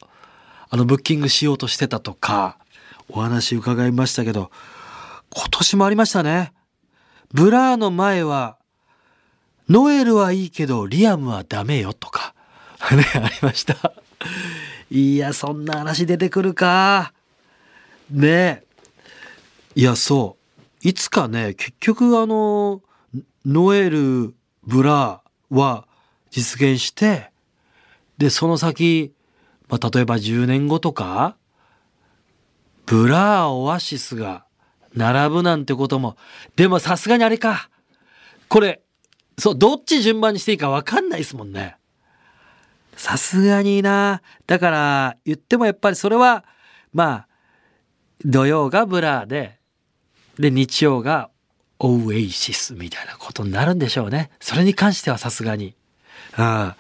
[0.69, 2.59] あの、ブッキングしようとしてたとか、
[3.09, 4.51] お話伺いましたけど、
[5.35, 6.53] 今年もありましたね。
[7.33, 8.59] ブラーの前は、
[9.69, 12.35] ノエルはいいけど、リアムはダメよとか、
[12.93, 13.93] ね、ありました。
[14.91, 17.13] いや、そんな話出てくるか。
[18.11, 18.65] ねえ。
[19.77, 20.37] いや、そ
[20.85, 20.89] う。
[20.89, 22.83] いつかね、結局あの、
[23.45, 25.87] ノエル、ブラーは
[26.31, 27.31] 実現して、
[28.18, 29.12] で、その先、
[29.68, 31.37] まあ、例えば10年後とか、
[32.87, 34.45] ブラー、オアシスが
[34.95, 36.16] 並ぶなんてことも、
[36.55, 37.68] でもさすがにあれか。
[38.49, 38.83] これ、
[39.39, 41.77] そう、どっち順番にしていいか分かんないですもんね。
[42.97, 44.22] さすがにな。
[44.47, 46.45] だから、言ってもやっぱりそれは、
[46.93, 47.29] まあ、
[48.25, 49.59] 土曜がブラーで、
[50.39, 51.30] で、日曜が
[51.78, 54.30] オエイシスみたいなことになるんでしょうね。
[54.41, 55.74] それに関してはさすがに。
[56.39, 56.74] うん。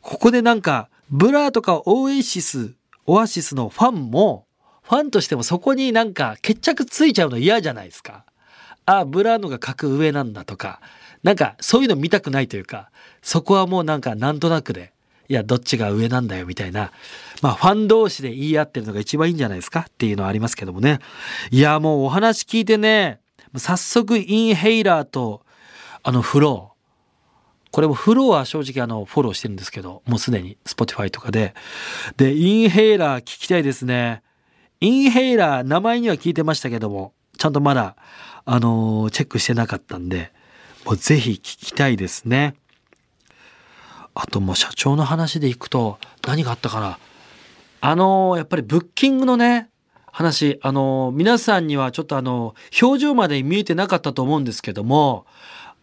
[0.00, 2.74] ここでなんか、ブラーとかオエイシス、
[3.06, 4.46] オアシスのファンも、
[4.82, 8.24] ファンとしてもそこになんか決着ついちゃうの嫌じゃないですか。
[8.84, 10.80] あ、ブラーのが格上なんだとか、
[11.22, 12.90] なんかそういうの見たくないというか、
[13.20, 14.92] そこはもうなんかなんとなくで、
[15.28, 16.92] いや、どっちが上なんだよみたいな、
[17.42, 21.00] まあファン同士で言い合ってるのが一番いいんじゃないですかっていうのはありますけどもね。
[21.50, 23.20] いや、もうお話聞いてね、
[23.56, 25.42] 早速インヘイラーと、
[26.02, 26.76] あのフロー、
[27.72, 31.54] これもフローは正直あのフォローしてるんですけど、もうすでに Spotify とかで。
[32.16, 34.22] で、インヘイラー聞きたいですね。
[34.80, 37.96] インヘイラー名前には聞いてましたけども、ちゃんとまだ、
[38.46, 40.32] あのチェックしてなかったんで、
[40.84, 42.54] もうぜひ聞きたいですね。
[44.18, 46.98] あともう社長の話でいくと、何があったかな。
[47.82, 49.68] あのーやっぱりブッキングのね、
[50.10, 55.26] 話、あのー皆さんにはちょっとあの表情まで見えてなかったと思うんですけども、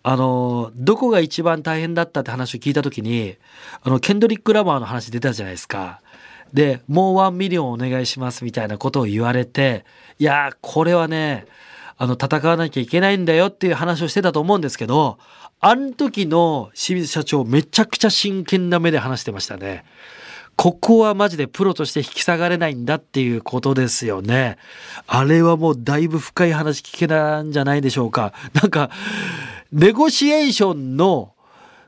[0.01, 3.37] あのどこが一番大変だったって話を聞いた時に
[3.83, 6.01] あのケンドリック・ラマーの話出たじゃないですか。
[6.51, 9.85] でもう one million お願いしますみたいなことを言われて
[10.19, 11.45] いやこれはね
[11.97, 15.17] あの戦わなきゃいけないんだよっていう話をしてたと思うんですけど
[15.59, 19.85] あの時の清水社長めちゃくちゃ真剣な目で話してましたね。
[20.55, 24.57] ここはマジでプロとして引き下がれないんだっていうことですよね。
[25.07, 28.33] あれはもうだいぶ深い話聞けたんじゃないでしょうか。
[28.53, 28.91] なんか、
[29.71, 31.33] ネゴシエーションの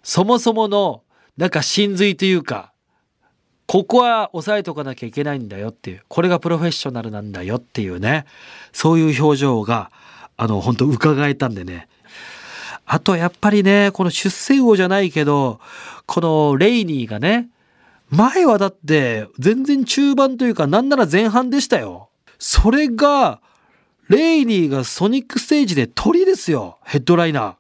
[0.02, 1.04] そもそもの
[1.38, 2.72] なんか真髄というか、
[3.76, 8.24] ここは押さえとかなきゃいけないんだよっていう、これがプロフェッショナルなんだよっていうね、
[8.72, 9.92] そういう表情が、
[10.38, 11.90] あの、本当伺えたんでね。
[12.86, 15.60] あとやっぱりね、この出世魚じゃないけど、
[16.06, 17.50] このレイニーがね、
[18.08, 22.08] 前はだって全然中盤というかなんなら前半でしたよ。
[22.40, 23.42] それが、
[24.08, 26.78] レイニーがソニックステージで鳥ですよ。
[26.86, 27.56] ヘッドライナー。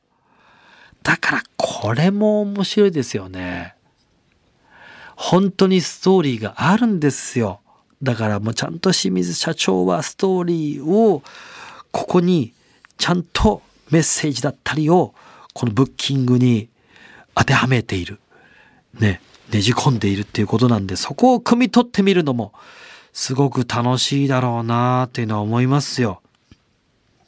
[1.04, 3.75] だからこれも面白いですよね。
[5.16, 7.60] 本当にストーリーがあるんですよ。
[8.04, 11.24] だからもうちゃんと清水社長はストーリーを
[11.92, 12.54] ここに
[12.98, 13.62] ちゃんと
[13.92, 15.14] メッセージだったりを
[15.54, 16.70] このブッキングに
[17.36, 18.20] 当てはめている。
[19.00, 22.54] ね、ねじ込んでいるっていうことなんで、そこを汲み取ってみるのも、
[23.14, 26.22] すごく楽しいだろうなーっていうのは思いますよ。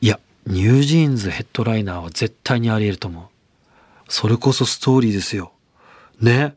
[0.01, 3.25] いや、ニュージーンズヘッドライナーは絶対にあり得ると思う。
[4.09, 5.51] それこそストーリーですよ。
[6.19, 6.55] ね。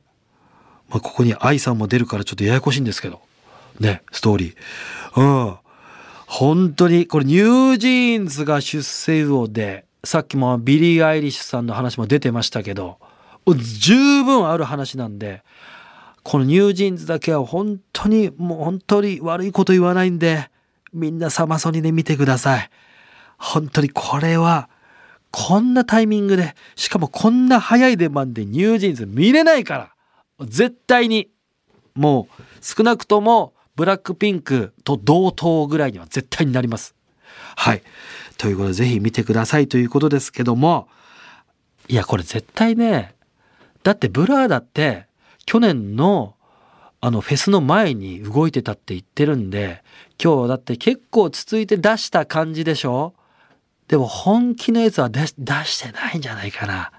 [0.91, 3.21] まあ、ここに愛さんも出るからちょっとややこしいんですけど。
[3.79, 5.21] ね、ストーリー。
[5.21, 5.57] うん。
[6.27, 12.99] 本当に、これニュージーンズが出世魚で、さっきもビリー・アイリッシュさんの話も出てましたけど、
[13.57, 15.43] 十分ある話なんで、
[16.23, 20.51] このニュージーンズだけは本当に、もう本当に悪いこと言わないんで、
[20.93, 22.71] みんなサマソニで見てください。
[23.39, 24.69] 本当にこれは、
[25.31, 29.91] こんなタイミングで、しかもこんな早い出番でニュージーンズ見れないから、
[30.47, 31.31] 絶対に、
[31.95, 36.95] もう少なくともブラックピンクと同等ぐらいには絶対になります。
[37.57, 37.83] はい。
[38.39, 40.89] ということでぜひ見てくださいということですけども、
[41.89, 43.15] いや、これ絶対ね、
[43.83, 45.07] だってブラーだって
[45.47, 46.37] 去年の
[47.03, 49.83] あのフェスの前に動いてたって言ってるんで、
[50.23, 53.15] 今日だって結構続いて出した感じでしょ？
[53.89, 56.93] でも本気のやつは出してないんじゃないかな。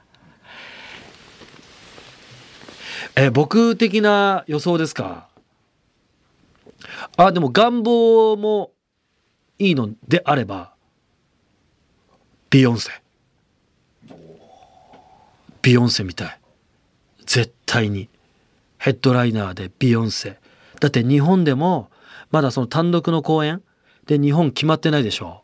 [3.15, 5.27] え、僕的な予想ですか？
[7.17, 8.71] あ、でも願望も
[9.59, 10.73] いいのであれば、
[12.49, 12.91] ビヨンセ。
[15.61, 16.39] ビヨンセみたい。
[17.25, 18.09] 絶対に。
[18.77, 20.39] ヘッドライナーでビヨンセ。
[20.79, 21.91] だって日本でも、
[22.31, 23.61] まだその単独の公演
[24.07, 25.43] で日本決まってないでしょ。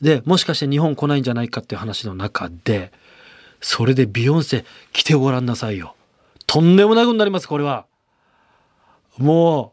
[0.00, 2.90] で、もしかして日本来ないんじゃないかっていう話の中で、
[3.60, 5.94] それでビヨンセ来てごらんなさいよ。
[6.50, 7.86] とんでもなくなります、これは。
[9.18, 9.72] も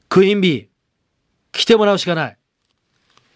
[0.00, 0.66] う、クイーンビー、
[1.50, 2.38] 来てもらうしかない。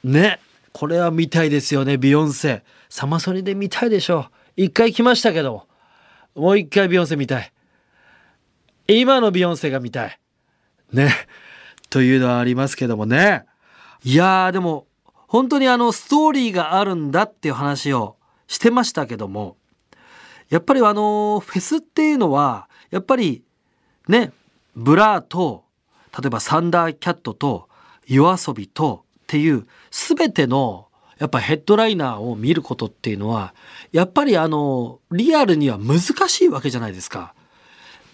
[0.04, 0.38] ね。
[0.74, 2.62] これは見たいですよね、ビヨンセ。
[2.90, 4.26] サマソニで見たいでしょ
[4.58, 4.64] う。
[4.64, 5.66] 一回来ましたけど、
[6.34, 7.50] もう一回ビヨンセ見たい。
[8.86, 10.20] 今のビヨンセが見たい。
[10.92, 11.14] ね。
[11.88, 13.46] というのはありますけどもね。
[14.04, 14.86] いやーでも、
[15.26, 19.56] 本当にあのストーリーがあるんだっていう話をしてましたけども、
[20.48, 23.42] やっぱりあのフェスっていうのは、やっぱり
[24.08, 24.32] ね、
[24.74, 25.64] ブラーと
[26.16, 27.68] 例えばサンダーキャットと
[28.06, 30.86] YOASOBI とっていう全ての
[31.18, 33.54] やっぱヘッドライナーを見ることっていうのは
[33.92, 37.34] やっぱりあのリアルには難しいわけじゃないですか。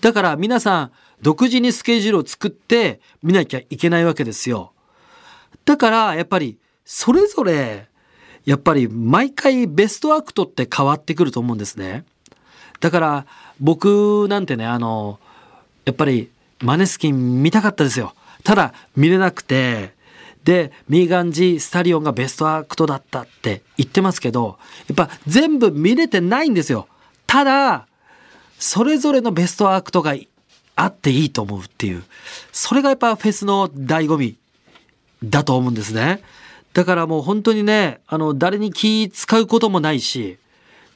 [0.00, 4.72] だから皆さん独自にスケジュールを作って見なきゃいけないわけですよ。
[5.64, 7.88] だからやっぱりそれぞれ
[8.44, 12.04] やっぱり毎回ベストアクトって変わってくると思うんですね。
[12.82, 13.26] だから
[13.60, 15.18] 僕なんてねあの
[15.86, 16.30] やっぱり
[16.60, 18.14] マネスキン見たかったですよ。
[18.44, 19.94] ただ見れなくて、
[20.44, 24.58] で、ミーガン・ジー・スタリオンがベストアクトだったって言ってますけど、
[24.88, 26.88] やっぱ全部見れてないんですよ。
[27.26, 27.86] ただ、
[28.58, 30.14] それぞれのベストアクトが
[30.74, 32.02] あっていいと思うっていう、
[32.52, 34.36] それがやっぱフェスの醍醐味
[35.22, 36.22] だと思うんですね。
[36.72, 40.38] だからもう本当にね、あの、誰に気使うこともないし、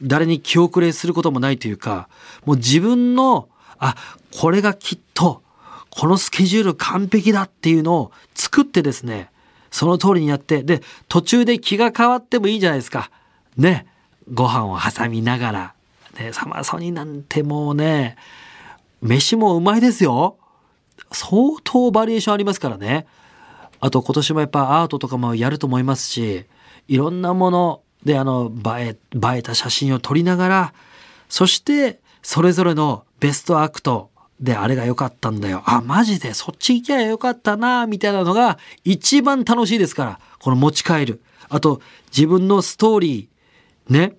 [0.02, 2.08] 誰に気遅れすることもないというか、
[2.44, 3.94] もう自分の、あ、
[4.38, 5.42] これがきっと
[5.90, 9.30] このスケジュール完璧だっていうのを作ってですね、
[9.70, 13.10] その通りにやって、で、途中で気が変わってもいいじゃないですか。
[13.56, 13.86] ね。
[14.32, 15.74] ご飯を挟みながら。
[16.18, 18.16] ね、サマソニなんてもうね、
[19.00, 20.36] 飯もうまいですよ。
[21.12, 23.06] 相当バリエーションありますからね。
[23.80, 26.44] あと今年もやっぱアートとかもやると思いますし、
[26.88, 30.74] いろんなものであの映え、映えた写真を撮りながら、
[31.28, 35.62] そしてそれぞれのベストアクト、で、あれが良かったんだよ。
[35.64, 36.34] あ、マジで？
[36.34, 40.20] そっち行きゃよかったな、みたいなのが一番楽しいですから。
[40.40, 41.22] この持ち帰る。
[41.48, 41.80] あと、
[42.14, 44.12] 自分のストーリー、ね？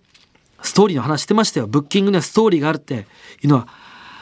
[0.64, 1.68] ストーリーの話してましたよ。
[1.68, 3.06] ブッキングにはストーリーがあるって
[3.44, 3.68] いうのは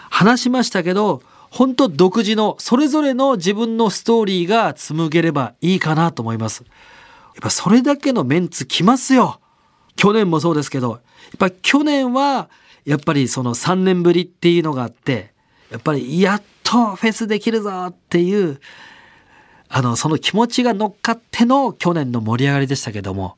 [0.09, 6.63] 話しましたけど、本当独自の、それぞれの自分のストーリーが紡げればいいかなと思います。
[6.63, 9.39] やっぱそれだけのメンツ来ますよ。
[9.95, 10.99] 去年もそうですけど、やっ
[11.37, 12.49] ぱ去年は、
[12.85, 15.33] やっぱりその3年ぶりっていうのがあって、
[15.71, 18.59] やっぱりやっとフェスできるぞっていう
[19.69, 23.37] あのその気持ちが乗っかっての去年の盛り上がりでしたけども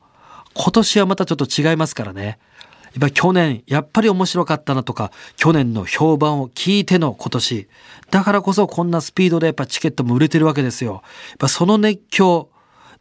[0.54, 2.38] 今年はまたちょっと違いますからね
[2.84, 7.68] やっぱ去年やっぱり面白かったなとか去年の評判を聞いての今年
[8.10, 11.02] だからこそこんなスピードでやっぱチケットも売れてるわけですよ。
[11.30, 12.48] やっぱその熱狂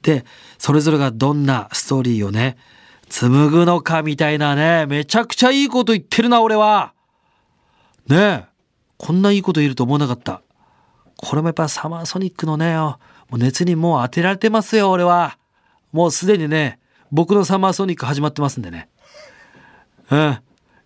[0.01, 0.25] で
[0.57, 2.57] それぞれがどんなストーリーをね
[3.09, 6.93] 紡ぐのかみたいなねめちゃくちゃいいこと言ってるな俺は。
[8.07, 8.45] ねえ。
[8.97, 10.41] こんないいこと言えると思わなかった。
[11.17, 12.97] これもやっぱサマーソニックのね、も
[13.33, 15.37] う熱にもう当てられてますよ、俺は。
[15.91, 16.79] もうすでにね、
[17.11, 18.89] 僕のサマーソニック始まってますんでね。
[20.09, 20.39] うん。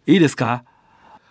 [0.08, 0.64] いいですか？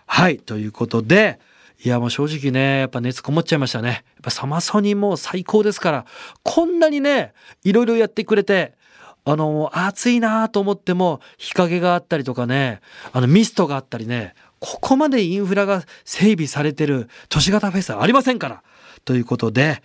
[0.05, 0.39] はい。
[0.39, 1.39] ということで、
[1.83, 6.05] いやもう正直ねやっぱ熱こもっちゃいましたねやっぱサマソニも最高ですから
[6.43, 7.33] こんなにね
[7.63, 8.75] いろいろやってくれて
[9.23, 12.81] あの暑いなと思っても日陰があったりとかね
[13.13, 18.63] あのミストがあったりねここまでインフラが整備されてる都市型フェスはありませんから
[19.05, 19.81] ということで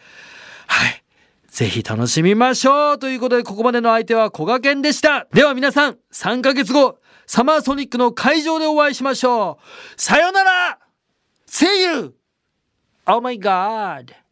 [0.67, 1.03] はい
[1.49, 9.59] ぜひ楽しみましょうということでここまでの相手は小賀健でしたでは皆さん3ヶ月後サマーソニックの会場でお会いしましょ
[9.97, 10.79] うさよなら
[11.47, 12.15] See you!
[13.07, 14.26] Oh my god!